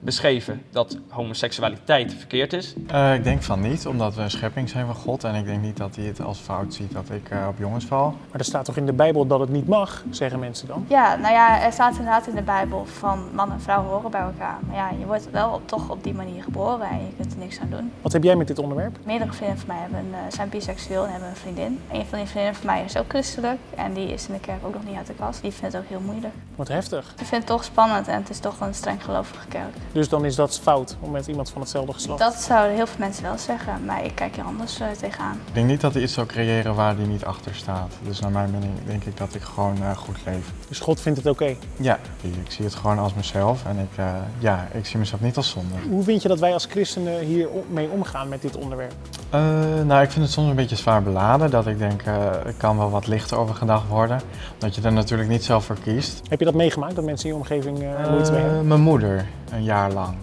beschreven 0.00 0.62
dat 0.70 0.98
homoseksualiteit 1.08 2.14
verkeerd 2.14 2.52
is? 2.52 2.74
Eh, 2.86 3.14
ik 3.14 3.24
denk 3.24 3.42
van 3.42 3.60
niet, 3.60 3.86
omdat 3.86 4.14
we 4.14 4.22
een 4.22 4.30
schepping 4.30 4.68
zijn 4.68 4.86
van 4.86 4.94
God. 4.94 5.24
En 5.24 5.34
ik 5.34 5.44
denk 5.44 5.62
niet 5.62 5.76
dat 5.76 5.96
hij 5.96 6.04
het 6.04 6.20
als 6.22 6.38
fout 6.38 6.74
ziet 6.74 6.92
dat 6.92 7.10
ik 7.10 7.30
eh, 7.30 7.46
op 7.48 7.58
jongens 7.58 7.84
val. 7.84 8.10
Maar 8.30 8.38
er 8.40 8.44
staat 8.44 8.64
toch 8.64 8.76
in 8.76 8.86
de 8.86 8.92
Bijbel 8.92 9.26
dat 9.26 9.40
het 9.40 9.48
niet 9.48 9.68
mag, 9.68 10.04
zeggen 10.10 10.38
mensen 10.38 10.66
dan? 10.68 10.84
Ja, 10.88 11.16
nou 11.16 11.32
ja, 11.34 11.62
er 11.62 11.72
staat 11.72 11.90
inderdaad 11.90 12.26
in 12.26 12.34
de 12.34 12.42
Bijbel 12.42 12.86
van 12.86 13.24
man 13.34 13.52
en 13.52 13.60
vrouw 13.60 13.82
horen 13.84 14.10
bij 14.10 14.20
elkaar. 14.20 14.58
Maar 14.66 14.76
ja, 14.76 14.90
je 14.98 15.06
wordt 15.06 15.30
wel 15.30 15.50
op- 15.50 15.68
toch 15.68 15.90
op 15.90 16.04
die 16.04 16.14
manier 16.14 16.42
geboren 16.42 16.88
en 16.88 16.96
je 16.98 17.12
kunt 17.16 17.32
er 17.32 17.38
niks 17.38 17.60
aan 17.60 17.70
doen. 17.70 17.92
Wat 18.02 18.12
heb 18.12 18.22
jij 18.22 18.36
met 18.36 18.46
dit 18.46 18.58
onderwerp? 18.58 18.96
Meerdere 19.04 19.32
vrienden 19.32 19.58
van 19.58 19.66
mij 19.68 19.78
hebben, 19.80 20.04
eh, 20.12 20.18
zijn 20.28 20.48
biseksueel 20.48 21.04
en 21.04 21.10
hebben 21.10 21.28
een 21.28 21.36
vriendin. 21.36 21.80
Een 21.92 22.06
van 22.06 22.18
die 22.18 22.26
vriendinnen 22.26 22.54
van 22.60 22.66
mij 22.66 22.84
is 22.84 22.96
ook 22.96 23.08
christelijk 23.08 23.58
en 23.76 23.92
die 23.92 24.12
is 24.12 24.26
in 24.28 24.34
de 24.34 24.40
kerk 24.40 24.64
ook 24.66 24.74
nog 24.74 24.84
niet 24.84 24.96
uit 24.96 25.06
de 25.06 25.14
kast. 25.14 25.42
Die 25.42 25.52
vindt 25.52 25.74
het 25.74 25.82
ook 25.82 25.88
heel 25.88 26.00
moeilijk. 26.00 26.34
Wat 26.56 26.68
heftig. 26.68 27.10
Ik 27.18 27.26
vind 27.26 27.30
het 27.30 27.46
toch 27.46 27.64
spannend 27.64 28.08
en 28.08 28.14
het 28.16 28.30
is 28.30 28.38
toch 28.38 28.60
een 28.60 28.74
streng 28.74 29.04
gelovige 29.04 29.46
kerk. 29.48 29.74
Dus 29.92 30.08
dan 30.08 30.24
is 30.24 30.34
dat 30.34 30.60
fout 30.62 30.96
om 31.00 31.10
met 31.10 31.26
iemand 31.26 31.50
van 31.50 31.60
hetzelfde 31.60 31.92
geslacht. 31.92 32.20
Dat 32.20 32.34
zouden 32.34 32.76
heel 32.76 32.86
veel 32.86 32.98
mensen 32.98 33.22
wel 33.22 33.38
zeggen, 33.38 33.84
maar 33.84 34.04
ik 34.04 34.14
kijk 34.14 34.34
hier 34.34 34.44
anders 34.44 34.80
eh, 34.80 34.86
tegenaan. 35.00 35.40
Ik 35.46 35.54
denk 35.54 35.66
niet 35.66 35.80
dat 35.80 35.92
hij 35.94 36.02
iets 36.02 36.12
zou 36.12 36.26
creëren 36.26 36.74
waar 36.74 36.96
hij 36.96 37.06
niet 37.06 37.24
achter 37.24 37.54
staat. 37.54 37.92
Dus 38.02 38.20
naar 38.20 38.30
mijn 38.30 38.50
mening 38.50 38.72
denk 38.86 39.04
ik 39.04 39.16
dat 39.16 39.34
ik 39.34 39.42
gewoon 39.42 39.76
eh, 39.82 39.96
goed 39.96 40.16
leef. 40.24 40.52
Dus 40.68 40.80
God 40.80 41.00
vindt 41.00 41.18
het 41.18 41.26
oké. 41.26 41.54
Ja, 41.76 41.98
ik 42.20 42.50
zie 42.50 42.64
het 42.64 42.74
gewoon 42.74 42.98
als 42.98 43.14
mezelf. 43.14 43.64
En 43.64 43.78
ik, 43.78 43.98
eh, 43.98 44.06
ja, 44.38 44.68
ik 44.72 44.86
zie 44.86 44.98
mezelf 44.98 45.20
niet 45.20 45.36
als 45.36 45.50
zonde. 45.50 45.74
Hoe 45.90 46.02
vind 46.02 46.22
je 46.22 46.28
dat 46.28 46.38
wij 46.38 46.52
als 46.52 46.64
christenen 46.64 47.18
hier 47.20 47.48
mee 47.68 47.88
omgaan 47.88 48.28
met 48.28 48.42
dit 48.42 48.56
onderwerp? 48.56 48.92
Eh, 49.30 49.40
nou, 49.84 50.02
ik 50.02 50.10
vind 50.10 50.24
het 50.24 50.34
soms 50.34 50.48
een 50.48 50.54
beetje 50.56 50.76
zwaar 50.76 51.02
beladen. 51.02 51.50
Dat 51.50 51.66
ik 51.66 51.78
denk, 51.78 52.02
eh 52.02 52.14
er 52.46 52.54
kan 52.56 52.78
wel 52.78 52.90
wat 52.90 53.06
lichter 53.06 53.38
over 53.38 53.54
gedacht 53.54 53.88
worden. 53.88 54.20
Omdat 54.52 54.74
je 54.74 54.82
er 54.82 54.92
natuurlijk 54.92 55.28
niet 55.28 55.44
zelf 55.44 55.64
voor 55.64 55.76
kiest. 55.82 56.20
Heb 56.28 56.38
je 56.38 56.44
dat 56.44 56.54
meegemaakt, 56.54 56.94
dat 56.94 57.04
mensen 57.04 57.28
in 57.28 57.34
je 57.34 57.40
omgeving 57.40 57.78
eh, 57.78 57.90
er 57.90 58.10
moeite 58.10 58.32
mee 58.32 58.40
hebben? 58.40 58.66
mijn 58.66 58.80
moeder, 58.80 59.26
een 59.52 59.64
jaar 59.64 59.92
lang. 59.92 60.14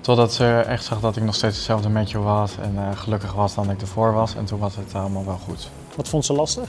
Totdat 0.00 0.32
ze 0.32 0.64
echt 0.66 0.84
zag 0.84 1.00
dat 1.00 1.16
ik 1.16 1.22
nog 1.22 1.34
steeds 1.34 1.56
hetzelfde 1.56 1.88
metje 1.88 2.18
was 2.18 2.58
en 2.58 2.72
eh, 2.76 2.96
gelukkig 2.98 3.32
was 3.32 3.54
dan 3.54 3.70
ik 3.70 3.80
ervoor 3.80 4.12
was. 4.12 4.34
En 4.34 4.44
toen 4.44 4.58
was 4.58 4.76
het 4.76 4.94
allemaal 4.94 5.24
wel 5.24 5.38
goed. 5.44 5.70
Wat 5.96 6.08
vond 6.08 6.24
ze 6.24 6.32
lastig? 6.32 6.68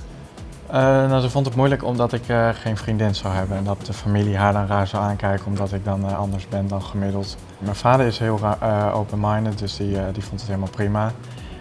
Eh, 0.68 0.78
nou, 0.82 1.22
ze 1.22 1.30
vond 1.30 1.46
het 1.46 1.56
moeilijk 1.56 1.84
omdat 1.84 2.14
ik 2.14 2.28
eh, 2.28 2.50
geen 2.50 2.78
vriendin 2.78 3.16
zou 3.16 3.34
hebben. 3.34 3.58
En 3.58 3.64
dat 3.64 3.86
de 3.86 3.94
familie 3.94 4.38
haar 4.38 4.54
dan 4.54 4.68
raar 4.68 4.88
zou 4.88 5.04
aankijken 5.04 5.46
omdat 5.46 5.74
ik 5.74 5.86
dan 5.86 6.16
anders 6.16 6.48
ben 6.48 6.68
dan 6.68 6.82
gemiddeld. 6.82 7.38
Mijn 7.58 7.76
vader 7.76 8.06
is 8.06 8.20
heel 8.20 8.40
open-minded, 8.94 9.60
dus 9.60 9.78
die, 9.78 10.12
die 10.12 10.24
vond 10.24 10.40
het 10.40 10.50
helemaal 10.50 10.70
prima. 10.70 11.12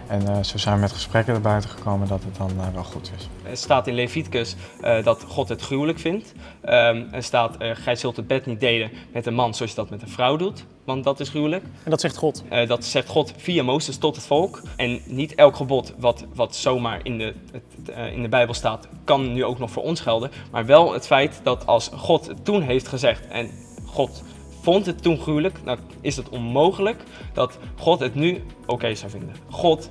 En 0.07 0.27
eh, 0.27 0.43
zo 0.43 0.57
zijn 0.57 0.75
we 0.75 0.81
met 0.81 0.91
gesprekken 0.91 1.33
erbuiten 1.33 1.69
gekomen 1.69 2.07
dat 2.07 2.23
het 2.23 2.37
dan 2.37 2.51
eh, 2.59 2.73
wel 2.73 2.83
goed 2.83 3.11
is. 3.17 3.29
Er 3.49 3.57
staat 3.57 3.87
in 3.87 3.93
Leviticus 3.93 4.55
eh, 4.81 5.03
dat 5.03 5.23
God 5.27 5.49
het 5.49 5.61
gruwelijk 5.61 5.99
vindt. 5.99 6.33
Ehm, 6.61 7.03
er 7.11 7.23
staat, 7.23 7.57
eh, 7.57 7.71
gij 7.73 7.95
zult 7.95 8.15
het 8.15 8.27
bed 8.27 8.45
niet 8.45 8.59
delen 8.59 8.91
met 9.11 9.25
een 9.25 9.33
man 9.33 9.53
zoals 9.53 9.71
je 9.71 9.77
dat 9.77 9.89
met 9.89 10.01
een 10.01 10.09
vrouw 10.09 10.35
doet, 10.35 10.65
want 10.83 11.03
dat 11.03 11.19
is 11.19 11.29
gruwelijk. 11.29 11.63
En 11.83 11.89
dat 11.89 12.01
zegt 12.01 12.15
God. 12.17 12.43
Eh, 12.49 12.67
dat 12.67 12.85
zegt 12.85 13.07
God 13.07 13.33
via 13.37 13.63
Mozes 13.63 13.97
tot 13.97 14.15
het 14.15 14.25
volk. 14.25 14.61
En 14.75 15.01
niet 15.05 15.35
elk 15.35 15.55
gebod 15.55 15.93
wat, 15.97 16.25
wat 16.33 16.55
zomaar 16.55 16.99
in 17.03 17.17
de, 17.17 17.33
het, 17.51 17.89
eh, 17.89 18.13
in 18.13 18.21
de 18.21 18.29
Bijbel 18.29 18.53
staat, 18.53 18.87
kan 19.03 19.33
nu 19.33 19.43
ook 19.43 19.59
nog 19.59 19.71
voor 19.71 19.83
ons 19.83 19.99
gelden. 19.99 20.31
Maar 20.51 20.65
wel 20.65 20.93
het 20.93 21.05
feit 21.07 21.39
dat 21.43 21.65
als 21.65 21.89
God 21.93 22.27
het 22.27 22.45
toen 22.45 22.61
heeft 22.61 22.87
gezegd 22.87 23.27
en 23.27 23.49
God 23.85 24.23
vond 24.67 24.85
het 24.85 25.01
toen 25.01 25.19
gruwelijk, 25.19 25.59
dan 25.63 25.77
is 26.01 26.15
het 26.15 26.29
onmogelijk 26.29 27.03
dat 27.33 27.57
God 27.79 27.99
het 27.99 28.15
nu 28.15 28.43
oké 28.65 28.95
zou 28.95 29.11
vinden. 29.11 29.35
God, 29.49 29.89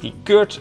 die 0.00 0.14
keurt 0.22 0.60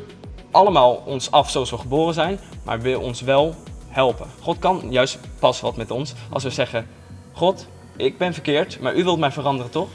allemaal 0.51 1.03
ons 1.05 1.31
af 1.31 1.49
zoals 1.49 1.69
we 1.69 1.77
geboren 1.77 2.13
zijn, 2.13 2.39
maar 2.65 2.81
wil 2.81 3.01
ons 3.01 3.21
wel 3.21 3.55
helpen. 3.87 4.27
God 4.41 4.59
kan 4.59 4.81
juist 4.89 5.19
pas 5.39 5.61
wat 5.61 5.75
met 5.75 5.91
ons 5.91 6.13
als 6.29 6.43
we 6.43 6.49
zeggen, 6.49 6.87
God, 7.31 7.67
ik 7.97 8.17
ben 8.17 8.33
verkeerd, 8.33 8.79
maar 8.79 8.95
u 8.95 9.03
wilt 9.03 9.19
mij 9.19 9.31
veranderen 9.31 9.71
toch? 9.71 9.89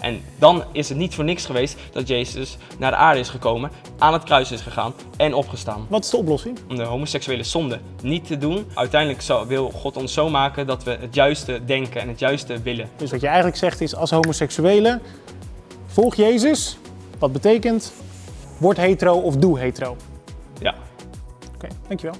En 0.00 0.22
dan 0.38 0.64
is 0.72 0.88
het 0.88 0.98
niet 0.98 1.14
voor 1.14 1.24
niks 1.24 1.46
geweest 1.46 1.76
dat 1.92 2.08
Jezus 2.08 2.56
naar 2.78 2.90
de 2.90 2.96
aarde 2.96 3.20
is 3.20 3.28
gekomen, 3.28 3.70
aan 3.98 4.12
het 4.12 4.22
kruis 4.22 4.50
is 4.52 4.60
gegaan 4.60 4.92
en 5.16 5.34
opgestaan. 5.34 5.86
Wat 5.88 6.04
is 6.04 6.10
de 6.10 6.16
oplossing? 6.16 6.58
Om 6.68 6.76
de 6.76 6.82
homoseksuele 6.82 7.42
zonde 7.42 7.78
niet 8.02 8.26
te 8.26 8.38
doen. 8.38 8.66
Uiteindelijk 8.74 9.48
wil 9.48 9.70
God 9.70 9.96
ons 9.96 10.12
zo 10.12 10.28
maken 10.28 10.66
dat 10.66 10.84
we 10.84 10.90
het 11.00 11.14
juiste 11.14 11.64
denken 11.64 12.00
en 12.00 12.08
het 12.08 12.18
juiste 12.18 12.62
willen. 12.62 12.88
Dus 12.96 13.10
wat 13.10 13.20
je 13.20 13.26
eigenlijk 13.26 13.56
zegt 13.56 13.80
is, 13.80 13.94
als 13.94 14.10
homoseksuele, 14.10 15.00
volg 15.86 16.14
Jezus. 16.14 16.78
Wat 17.18 17.32
betekent, 17.32 17.92
word 18.58 18.76
hetero 18.76 19.18
of 19.18 19.36
doe 19.36 19.58
hetero. 19.58 19.96
Ja. 20.60 20.74
Oké, 21.54 21.68
dankjewel. 21.88 22.16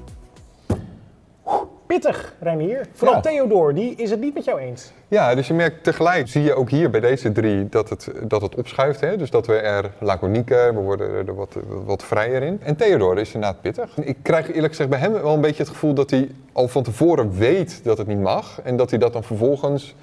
Pittig, 1.90 2.35
Reinier. 2.40 2.87
Vooral 2.92 3.16
Ja. 3.16 3.23
Theodor, 3.23 3.75
die 3.75 3.94
is 3.94 4.11
het 4.11 4.20
niet 4.20 4.35
met 4.35 4.44
jou 4.44 4.61
eens. 4.61 4.92
Ja, 5.09 5.35
dus 5.35 5.47
je 5.47 5.54
merkt 5.54 5.85
tegelijk, 5.85 6.28
zie 6.28 6.42
je 6.42 6.54
ook 6.54 6.70
hier 6.70 6.90
bij 6.90 7.00
deze 7.00 7.32
drie, 7.32 7.68
dat 7.68 7.88
het, 7.88 8.12
dat 8.23 8.42
het 8.42 8.54
opschuift. 8.54 9.00
Hè? 9.00 9.16
Dus 9.16 9.30
dat 9.30 9.47
we 9.47 9.54
er 9.54 9.90
laconieker, 9.99 10.75
we 10.75 10.80
worden 10.80 11.26
er 11.26 11.35
wat, 11.35 11.56
wat 11.85 12.02
vrijer 12.02 12.42
in. 12.42 12.61
En 12.62 12.76
Theodor 12.76 13.18
is 13.18 13.35
inderdaad 13.35 13.61
pittig. 13.61 13.97
Ik 13.97 14.16
krijg 14.23 14.49
eerlijk 14.52 14.68
gezegd 14.68 14.90
bij 14.90 14.99
hem 14.99 15.12
wel 15.12 15.35
een 15.35 15.40
beetje 15.40 15.62
het 15.62 15.73
gevoel 15.73 15.94
dat 15.94 16.11
hij 16.11 16.30
al 16.52 16.68
van 16.68 16.82
tevoren 16.82 17.32
weet 17.32 17.80
dat 17.85 17.99
het 17.99 18.06
niet 18.06 18.20
mag. 18.20 18.61
En 18.64 18.76
dat 18.76 18.90
hij 18.90 18.99
dat 18.99 19.12
dan 19.12 19.25
vervolgens 19.25 19.94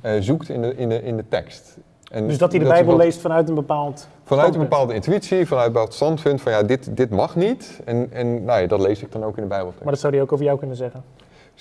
eh, 0.00 0.12
zoekt 0.20 0.48
in 0.48 0.62
de, 0.62 0.76
in, 0.76 0.88
de, 0.88 1.02
in 1.02 1.16
de 1.16 1.24
tekst. 1.28 1.76
En 2.10 2.28
Dus 2.28 2.38
dat 2.38 2.50
hij 2.50 2.60
de 2.60 2.68
Bijbel 2.68 2.96
leest 2.96 3.20
vanuit 3.20 3.48
een 3.48 3.54
bepaald 3.54 4.08
Vanuit 4.24 4.54
een 4.54 4.60
bepaalde 4.60 4.94
intuïtie, 4.94 5.46
vanuit 5.46 5.66
een 5.66 5.72
bepaald 5.72 5.94
standpunt 5.94 6.40
van 6.40 6.52
ja, 6.52 6.62
dit, 6.62 6.96
dit 6.96 7.10
mag 7.10 7.36
niet. 7.36 7.80
En, 7.84 8.08
en 8.12 8.44
nou 8.44 8.60
ja, 8.60 8.66
dat 8.66 8.80
lees 8.80 9.02
ik 9.02 9.12
dan 9.12 9.24
ook 9.24 9.36
in 9.36 9.42
de 9.42 9.48
Bijbel. 9.48 9.72
Maar 9.82 9.92
dat 9.92 10.00
zou 10.00 10.12
hij 10.12 10.22
ook 10.22 10.32
over 10.32 10.44
jou 10.44 10.58
kunnen 10.58 10.76
zeggen. 10.76 11.02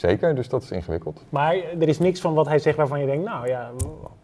Zeker, 0.01 0.35
dus 0.35 0.49
dat 0.49 0.63
is 0.63 0.71
ingewikkeld. 0.71 1.23
Maar 1.29 1.55
er 1.79 1.87
is 1.87 1.99
niks 1.99 2.21
van 2.21 2.33
wat 2.33 2.47
hij 2.47 2.59
zegt 2.59 2.77
waarvan 2.77 2.99
je 2.99 3.05
denkt, 3.05 3.25
nou 3.25 3.47
ja, 3.47 3.71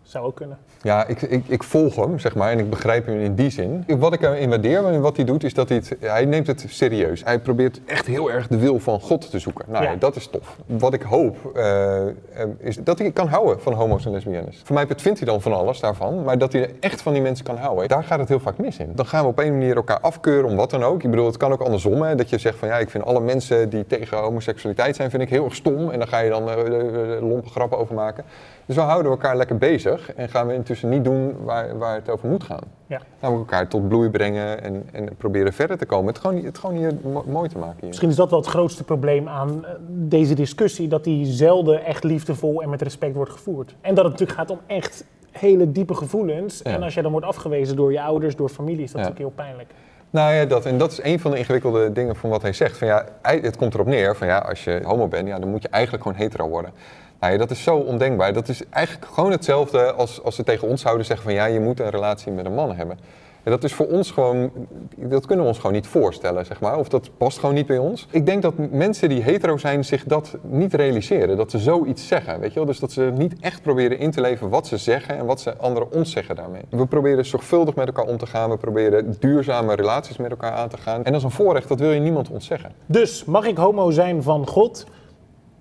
zou 0.01 0.25
ook 0.25 0.35
kunnen. 0.35 0.57
Ja, 0.81 1.07
ik, 1.07 1.21
ik, 1.21 1.43
ik 1.47 1.63
volg 1.63 1.95
hem, 1.95 2.19
zeg 2.19 2.35
maar, 2.35 2.51
en 2.51 2.59
ik 2.59 2.69
begrijp 2.69 3.05
hem 3.05 3.19
in 3.19 3.35
die 3.35 3.49
zin. 3.49 3.83
Wat 3.87 4.13
ik 4.13 4.19
hem 4.19 4.49
waardeer 4.49 4.85
en 4.85 5.01
wat 5.01 5.15
hij 5.15 5.25
doet, 5.25 5.43
is 5.43 5.53
dat 5.53 5.69
hij 5.69 5.77
het, 5.77 5.95
hij 5.99 6.25
neemt 6.25 6.47
het 6.47 6.65
serieus. 6.67 7.23
Hij 7.23 7.39
probeert 7.39 7.81
echt 7.85 8.05
heel 8.05 8.31
erg 8.31 8.47
de 8.47 8.57
wil 8.57 8.79
van 8.79 8.99
God 9.01 9.31
te 9.31 9.39
zoeken. 9.39 9.65
Nou 9.67 9.83
ja, 9.83 9.91
Ja. 9.91 9.95
dat 9.97 10.15
is 10.15 10.27
tof. 10.27 10.57
Wat 10.65 10.93
ik 10.93 11.01
hoop, 11.01 11.55
eh, 11.55 12.07
eh, 12.07 12.13
is 12.57 12.77
dat 12.77 12.99
hij 12.99 13.11
kan 13.11 13.27
houden 13.27 13.61
van 13.61 13.73
homo's 13.73 14.05
en 14.05 14.11
lesbiennes. 14.11 14.61
Voor 14.63 14.75
mij 14.75 14.87
vindt 14.87 15.19
hij 15.19 15.27
dan 15.27 15.41
van 15.41 15.53
alles 15.53 15.79
daarvan, 15.79 16.23
maar 16.23 16.37
dat 16.37 16.53
hij 16.53 16.61
er 16.61 16.71
echt 16.79 17.01
van 17.01 17.13
die 17.13 17.21
mensen 17.21 17.45
kan 17.45 17.57
houden, 17.57 17.87
daar 17.87 18.03
gaat 18.03 18.19
het 18.19 18.27
heel 18.27 18.39
vaak 18.39 18.57
mis 18.57 18.77
in. 18.77 18.91
Dan 18.95 19.05
gaan 19.05 19.23
we 19.23 19.29
op 19.29 19.39
een 19.39 19.51
manier 19.51 19.75
elkaar 19.75 19.99
afkeuren 19.99 20.49
om 20.49 20.55
wat 20.55 20.69
dan 20.69 20.83
ook. 20.83 21.03
Ik 21.03 21.09
bedoel, 21.09 21.25
het 21.25 21.37
kan 21.37 21.51
ook 21.51 21.61
andersom, 21.61 22.01
hè, 22.01 22.15
dat 22.15 22.29
je 22.29 22.37
zegt 22.37 22.57
van 22.57 22.67
ja, 22.67 22.77
ik 22.77 22.89
vind 22.89 23.03
alle 23.03 23.19
mensen 23.19 23.69
die 23.69 23.85
tegen 23.87 24.17
homoseksualiteit 24.17 24.95
zijn, 24.95 25.09
vind 25.09 25.21
ik 25.23 25.29
heel 25.29 25.45
erg 25.45 25.55
stom. 25.55 25.66
En 25.75 25.99
dan 25.99 26.07
ga 26.07 26.19
je 26.19 26.29
dan 26.29 26.49
eh, 26.49 27.21
lompe 27.21 27.49
grappen 27.49 27.77
over 27.77 27.95
maken. 27.95 28.23
Dus 28.65 28.75
we 28.75 28.81
houden 28.81 29.11
elkaar 29.11 29.37
lekker 29.37 29.57
bezig 29.57 30.13
en 30.13 30.29
gaan 30.29 30.47
we 30.47 30.53
intussen 30.53 30.89
niet 30.89 31.03
doen 31.03 31.35
waar, 31.43 31.77
waar 31.77 31.95
het 31.95 32.09
over 32.09 32.29
moet 32.29 32.43
gaan. 32.43 32.63
Ja. 32.87 33.01
Namelijk 33.19 33.51
elkaar 33.51 33.67
tot 33.67 33.87
bloei 33.87 34.09
brengen 34.09 34.63
en, 34.63 34.83
en 34.91 35.15
proberen 35.17 35.53
verder 35.53 35.77
te 35.77 35.85
komen. 35.85 36.07
Het 36.13 36.19
gewoon, 36.21 36.43
het 36.43 36.57
gewoon 36.57 36.75
hier 36.75 36.93
mo- 37.03 37.23
mooi 37.27 37.49
te 37.49 37.57
maken. 37.57 37.75
Hier. 37.79 37.87
Misschien 37.87 38.09
is 38.09 38.15
dat 38.15 38.29
wel 38.29 38.39
het 38.39 38.47
grootste 38.49 38.83
probleem 38.83 39.27
aan 39.27 39.65
eh, 39.65 39.71
deze 39.87 40.33
discussie, 40.33 40.87
dat 40.87 41.03
die 41.03 41.25
zelden 41.25 41.85
echt 41.85 42.03
liefdevol 42.03 42.61
en 42.61 42.69
met 42.69 42.81
respect 42.81 43.15
wordt 43.15 43.31
gevoerd. 43.31 43.75
En 43.81 43.95
dat 43.95 44.03
het 44.03 44.13
natuurlijk 44.13 44.39
gaat 44.39 44.49
om 44.51 44.59
echt 44.67 45.05
hele 45.31 45.71
diepe 45.71 45.93
gevoelens. 45.93 46.59
Ja. 46.63 46.71
En 46.71 46.83
als 46.83 46.93
je 46.93 47.01
dan 47.01 47.11
wordt 47.11 47.25
afgewezen 47.25 47.75
door 47.75 47.91
je 47.91 48.01
ouders, 48.01 48.35
door 48.35 48.49
familie, 48.49 48.83
is 48.83 48.91
dat 48.91 49.01
Ja. 49.01 49.07
natuurlijk 49.07 49.35
heel 49.35 49.45
pijnlijk. 49.45 49.69
Nou 50.09 50.33
ja, 50.33 50.45
dat, 50.45 50.65
en 50.65 50.77
dat 50.77 50.91
is 50.91 51.03
een 51.03 51.19
van 51.19 51.31
de 51.31 51.37
ingewikkelde 51.37 51.91
dingen 51.91 52.15
van 52.15 52.29
wat 52.29 52.41
hij 52.41 52.53
zegt. 52.53 52.77
Van 52.77 52.87
ja, 52.87 53.05
het 53.21 53.57
komt 53.57 53.73
erop 53.73 53.87
neer 53.87 54.15
van 54.15 54.27
ja, 54.27 54.37
als 54.37 54.63
je 54.63 54.81
homo 54.83 55.07
bent, 55.07 55.27
ja, 55.27 55.39
dan 55.39 55.49
moet 55.49 55.61
je 55.61 55.69
eigenlijk 55.69 56.03
gewoon 56.03 56.17
hetero 56.17 56.47
worden. 56.47 56.71
Nou 57.19 57.33
ja, 57.33 57.39
dat 57.39 57.51
is 57.51 57.63
zo 57.63 57.75
ondenkbaar. 57.75 58.33
Dat 58.33 58.47
is 58.47 58.61
eigenlijk 58.69 59.05
gewoon 59.13 59.31
hetzelfde 59.31 59.91
als, 59.91 60.23
als 60.23 60.35
ze 60.35 60.43
tegen 60.43 60.67
ons 60.67 60.81
zouden 60.81 61.05
zeggen 61.05 61.25
van 61.25 61.33
ja, 61.35 61.45
je 61.45 61.59
moet 61.59 61.79
een 61.79 61.89
relatie 61.89 62.31
met 62.31 62.45
een 62.45 62.53
man 62.53 62.75
hebben. 62.75 62.99
En 63.47 63.53
dat 63.53 63.63
is 63.63 63.73
voor 63.73 63.87
ons 63.87 64.11
gewoon, 64.11 64.51
dat 64.95 65.25
kunnen 65.25 65.43
we 65.45 65.51
ons 65.51 65.59
gewoon 65.59 65.75
niet 65.75 65.87
voorstellen, 65.87 66.45
zeg 66.45 66.59
maar. 66.59 66.77
Of 66.77 66.87
dat 66.89 67.17
past 67.17 67.39
gewoon 67.39 67.55
niet 67.55 67.65
bij 67.65 67.77
ons. 67.77 68.07
Ik 68.11 68.25
denk 68.25 68.41
dat 68.41 68.53
mensen 68.71 69.09
die 69.09 69.21
hetero 69.21 69.57
zijn 69.57 69.85
zich 69.85 70.03
dat 70.03 70.37
niet 70.41 70.73
realiseren. 70.73 71.37
Dat 71.37 71.51
ze 71.51 71.57
zoiets 71.59 72.07
zeggen, 72.07 72.39
weet 72.39 72.49
je 72.49 72.55
wel. 72.55 72.65
Dus 72.65 72.79
dat 72.79 72.91
ze 72.91 73.11
niet 73.15 73.39
echt 73.39 73.61
proberen 73.61 73.99
in 73.99 74.11
te 74.11 74.21
leven 74.21 74.49
wat 74.49 74.67
ze 74.67 74.77
zeggen 74.77 75.17
en 75.17 75.25
wat 75.25 75.41
ze 75.41 75.57
anderen 75.57 75.91
ons 75.91 76.11
zeggen 76.11 76.35
daarmee. 76.35 76.61
We 76.69 76.85
proberen 76.87 77.25
zorgvuldig 77.25 77.75
met 77.75 77.87
elkaar 77.87 78.05
om 78.05 78.17
te 78.17 78.25
gaan. 78.25 78.49
We 78.49 78.57
proberen 78.57 79.15
duurzame 79.19 79.73
relaties 79.75 80.17
met 80.17 80.31
elkaar 80.31 80.51
aan 80.51 80.69
te 80.69 80.77
gaan. 80.77 80.97
En 81.03 81.11
dat 81.11 81.15
is 81.15 81.23
een 81.23 81.31
voorrecht, 81.31 81.67
dat 81.67 81.79
wil 81.79 81.91
je 81.91 81.99
niemand 81.99 82.29
ontzeggen. 82.29 82.71
Dus, 82.85 83.25
mag 83.25 83.45
ik 83.45 83.57
homo 83.57 83.91
zijn 83.91 84.23
van 84.23 84.47
God? 84.47 84.85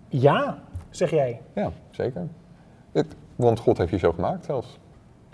Ja, 0.09 0.59
zeg 0.91 1.11
jij. 1.11 1.41
Ja, 1.55 1.71
zeker. 1.91 2.27
Het- 2.93 3.17
want 3.37 3.59
God 3.59 3.79
heeft 3.79 3.91
je 3.91 3.99
zo 3.99 4.13
gemaakt 4.13 4.45
zelfs. 4.45 4.79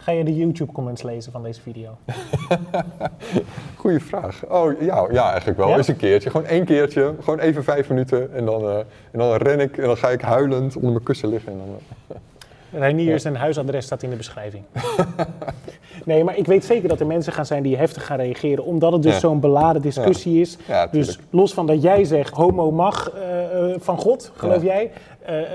Ga 0.02 0.12
je 0.12 0.25
de 0.25 0.35
YouTube-comments 0.37 1.02
lezen 1.02 1.32
van 1.32 1.42
deze 1.42 1.61
video? 1.61 1.90
Goeie 3.76 4.00
vraag. 4.00 4.44
Oh 4.49 4.80
ja, 4.80 5.06
ja 5.11 5.28
eigenlijk 5.28 5.59
wel. 5.59 5.68
Ja? 5.68 5.76
Eens 5.76 5.88
een 5.88 5.97
keertje. 5.97 6.30
Gewoon 6.30 6.47
één 6.47 6.64
keertje. 6.64 7.14
Gewoon 7.21 7.38
even 7.38 7.64
vijf 7.64 7.88
minuten. 7.88 8.35
En 8.35 8.44
dan, 8.44 8.62
eh, 8.62 8.76
en 9.11 9.18
dan 9.18 9.35
ren 9.35 9.61
ik 9.61 9.78
en 9.78 9.87
dan 9.87 9.97
ga 9.97 10.09
ik 10.11 10.21
huilend 10.21 10.76
onder 10.76 10.90
mijn 10.90 11.02
kussen 11.02 11.28
liggen. 11.28 11.52
En 11.52 11.59
dan, 11.59 12.16
Reinier, 12.80 13.21
zijn 13.21 13.37
huisadres 13.37 13.85
staat 13.85 14.02
in 14.02 14.11
de 14.11 14.16
beschrijving. 14.16 14.64
nee, 16.04 16.25
maar 16.25 16.37
ik 16.37 16.47
weet 16.47 16.64
zeker 16.64 16.88
dat 16.88 17.00
er 17.00 17.06
mensen 17.06 17.32
gaan 17.32 17.47
zijn 17.47 17.62
die 17.62 17.76
heftig 17.76 18.06
gaan 18.06 18.16
reageren, 18.18 18.64
omdat 18.64 18.92
het 18.92 19.02
dus 19.02 19.12
Ja. 19.12 19.18
zo'n 19.18 19.40
beladen 19.40 19.82
discussie 19.82 20.40
is. 20.40 20.56
ja, 20.66 20.87
Dus 20.87 21.18
los 21.30 21.54
van 21.54 21.66
dat 21.66 21.82
jij 21.82 22.04
zegt 22.04 22.35
homo 22.35 22.71
mag 22.71 23.11
eh, 23.11 23.75
van 23.78 23.99
God, 23.99 24.32
geloof 24.35 24.62
jij, 24.62 24.90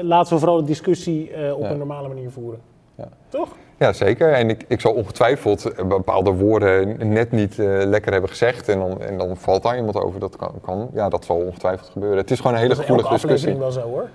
laten 0.02 0.34
we 0.34 0.40
vooral 0.40 0.58
de 0.58 0.64
discussie 0.66 1.32
op 1.56 1.64
een 1.64 1.78
normale 1.78 2.08
manier 2.08 2.32
voeren. 2.32 2.60
Ja. 2.98 3.08
Toch? 3.30 3.48
Ja, 3.80 3.94
zeker. 3.94 4.34
En 4.34 4.50
ik, 4.50 4.64
ik 4.68 4.82
zal 4.82 4.94
ongetwijfeld 4.94 5.66
eh, 5.74 5.86
bepaalde 5.86 6.32
woorden 6.32 7.10
net 7.12 7.32
niet 7.32 7.60
eh, 7.60 7.66
lekker 7.68 8.12
hebben 8.12 8.30
gezegd. 8.30 8.70
En 8.70 8.80
dan, 8.80 9.02
en 9.02 9.18
dan 9.18 9.38
valt 9.38 9.64
daar 9.64 9.78
iemand 9.78 9.96
over. 9.96 10.20
Dat 10.20 10.36
kan, 10.36 10.52
kan. 10.62 10.90
Ja, 10.94 11.10
dat 11.10 11.26
zal 11.26 11.36
ongetwijfeld 11.36 11.90
gebeuren. 11.90 12.18
Het 12.18 12.32
is 12.32 12.38
gewoon 12.38 12.54
een 12.54 12.60
hele 12.62 12.70
Dat 12.74 12.80
is 12.80 12.86
gevoelige 12.86 13.14
discussie. 13.14 13.50
aflevering 13.52 13.76
wel 13.76 13.84
zo 13.84 13.90
hoor. 13.98 14.10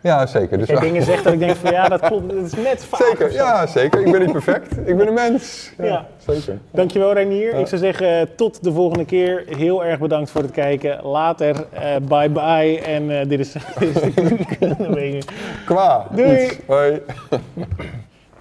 Ja, 0.00 0.26
zeker. 0.26 0.58
Dus 0.58 0.68
Dat 0.68 0.78
je 0.78 0.84
dingen 0.84 1.02
zegt 1.02 1.24
dat 1.24 1.32
ik 1.32 1.38
denk 1.38 1.56
van 1.56 1.70
ja, 1.72 1.88
dat 1.88 2.00
klopt. 2.00 2.30
Dat 2.30 2.44
is 2.44 2.54
net 2.54 2.84
vaak. 2.84 3.00
zeker, 3.08 3.32
ja, 3.32 3.66
zeker. 3.66 4.00
Ik 4.06 4.12
ben 4.12 4.20
niet 4.20 4.32
perfect. 4.32 4.76
Ik 4.88 4.96
ben 4.96 5.06
een 5.06 5.14
mens. 5.14 5.72
Ja, 5.78 5.84
Ja. 5.84 6.06
zeker. 6.26 6.58
Dankjewel 6.70 7.12
Reinier. 7.12 7.54
Ik 7.54 7.66
zou 7.66 7.80
zeggen 7.80 8.18
eh, 8.20 8.26
tot 8.36 8.64
de 8.64 8.72
volgende 8.72 9.04
keer. 9.04 9.44
Heel 9.56 9.84
erg 9.84 9.98
bedankt 9.98 10.30
voor 10.30 10.42
het 10.42 10.50
kijken. 10.50 11.00
Later. 11.06 11.66
eh, 11.72 11.96
bye 12.08 12.30
bye. 12.30 12.80
En 12.80 13.20
eh, 13.20 13.28
dit 13.28 13.40
is, 13.40 13.52
dit 13.78 13.96
is 13.96 14.02
de 14.02 14.12
keuken. 14.12 14.76
Dan 14.78 14.94
ben 14.94 15.12
je- 15.12 15.22
Qua. 15.66 16.06
Doei. 16.14 16.44
Iets. 16.44 16.58
Hoi. 16.66 17.00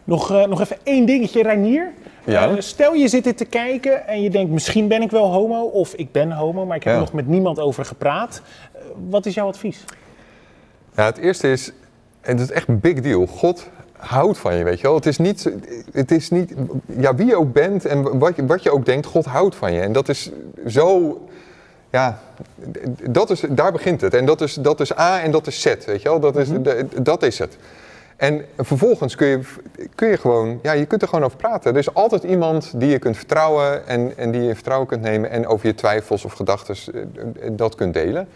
Nog, 0.04 0.32
eh, 0.32 0.46
nog 0.46 0.62
even 0.62 0.78
één 0.84 1.06
dingetje, 1.06 1.42
Reinier. 1.44 1.92
Ja? 2.26 2.50
Eh, 2.50 2.54
stel 2.58 2.94
je 2.94 3.08
zit 3.08 3.24
dit 3.24 3.38
te 3.38 3.46
kijken 3.46 4.08
en 4.08 4.22
je 4.22 4.30
denkt 4.30 4.52
misschien 4.52 4.88
ben 4.88 5.02
ik 5.02 5.12
wel 5.12 5.32
homo 5.32 5.62
of 5.64 5.94
ik 5.94 6.12
ben 6.12 6.32
homo, 6.32 6.66
maar 6.66 6.78
ik 6.78 6.84
heb 6.84 6.94
Ja. 6.94 7.00
er 7.00 7.06
nog 7.06 7.14
met 7.14 7.28
niemand 7.28 7.60
over 7.60 7.86
gepraat. 7.86 8.42
Eh, 8.72 8.82
wat 9.10 9.26
is 9.26 9.34
jouw 9.34 9.48
advies? 9.48 9.84
Ja, 10.96 11.06
het 11.06 11.18
eerste 11.18 11.52
is, 11.52 11.72
en 12.22 12.38
dat 12.38 12.50
is 12.50 12.56
echt 12.56 12.68
een 12.68 12.80
big 12.80 13.02
deal. 13.02 13.26
God 13.26 13.70
houdt 13.98 14.38
van 14.38 14.56
je, 14.56 14.64
weet 14.64 14.78
je 14.80 14.84
wel. 14.88 14.96
Het 14.96 15.06
is 15.06 15.18
niet, 15.18 15.52
het 15.92 16.12
is 16.12 16.30
niet 16.30 16.54
ja, 16.98 17.16
wie 17.16 17.26
je 17.26 17.36
ook 17.38 17.54
bent 17.54 17.86
en 17.86 18.20
wat 18.20 18.36
je, 18.36 18.46
wat 18.46 18.64
je 18.64 18.72
ook 18.72 18.86
denkt, 18.86 19.06
God 19.06 19.26
houdt 19.26 19.56
van 19.56 19.74
je. 19.74 19.80
En 19.82 19.92
dat 19.92 20.10
is 20.10 20.32
zo, 20.68 21.18
ja, 21.90 22.20
dat 23.10 23.30
is, 23.30 23.44
daar 23.50 23.72
begint 23.72 24.02
het. 24.02 24.14
En 24.14 24.26
dat 24.26 24.42
is, 24.42 24.54
dat 24.54 24.80
is 24.80 24.98
A 24.98 25.22
en 25.22 25.32
dat 25.32 25.48
is 25.48 25.62
Z, 25.62 25.66
weet 25.86 26.02
je 26.02 26.10
wel. 26.10 26.20
Dat 26.20 26.38
is, 26.38 26.50
de- 26.50 26.88
dat 27.02 27.24
is 27.24 27.40
het. 27.40 27.58
En 28.18 28.46
vervolgens 28.58 29.16
kun 29.16 29.28
je, 29.28 29.40
kun 29.96 30.08
je 30.08 30.18
gewoon, 30.18 30.60
ja, 30.62 30.72
je 30.72 30.86
kunt 30.86 31.02
er 31.02 31.08
gewoon 31.08 31.26
over 31.26 31.38
praten. 31.38 31.72
Er 31.72 31.80
is 31.80 31.94
altijd 31.94 32.24
iemand 32.24 32.80
die 32.80 32.90
je 32.90 33.00
kunt 33.00 33.18
vertrouwen 33.18 33.88
en, 33.88 34.18
en 34.18 34.32
die 34.32 34.42
je 34.42 34.48
in 34.48 34.54
vertrouwen 34.54 34.88
kunt 34.88 35.02
nemen 35.02 35.30
en 35.30 35.48
over 35.48 35.68
je 35.68 35.76
twijfels 35.76 36.26
of 36.26 36.34
gedachten 36.34 36.76
eh, 36.94 37.50
dat 37.52 37.76
kunt 37.76 37.94
delen. 37.94 38.28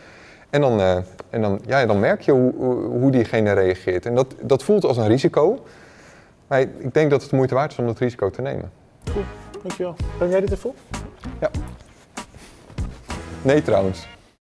En 0.50 0.62
dan, 0.62 0.80
eh, 0.80 0.98
en 1.30 1.42
dan, 1.42 1.60
ja, 1.66 1.86
dan 1.86 2.00
merk 2.00 2.22
je 2.22 2.32
hoe, 2.32 2.54
hoe 2.84 3.12
diegene 3.12 3.54
reageert. 3.54 4.06
En 4.06 4.16
dat, 4.16 4.36
dat 4.42 4.64
voelt 4.64 4.84
als 4.84 4.98
een 4.98 5.08
risico. 5.08 5.64
Maar 6.48 6.60
ik 6.60 6.94
denk 6.94 7.10
dat 7.10 7.22
het 7.22 7.30
de 7.30 7.36
moeite 7.36 7.54
waard 7.54 7.72
is 7.72 7.78
om 7.78 7.86
dat 7.86 8.00
risico 8.00 8.30
te 8.30 8.42
nemen. 8.42 8.72
Dankjewel. 9.62 9.96
Ben 10.20 10.30
jij 10.30 10.40
dit 10.40 10.52
even 10.52 10.70
op? 10.70 10.76
Nee 13.42 13.62
trouwens. 13.62 14.08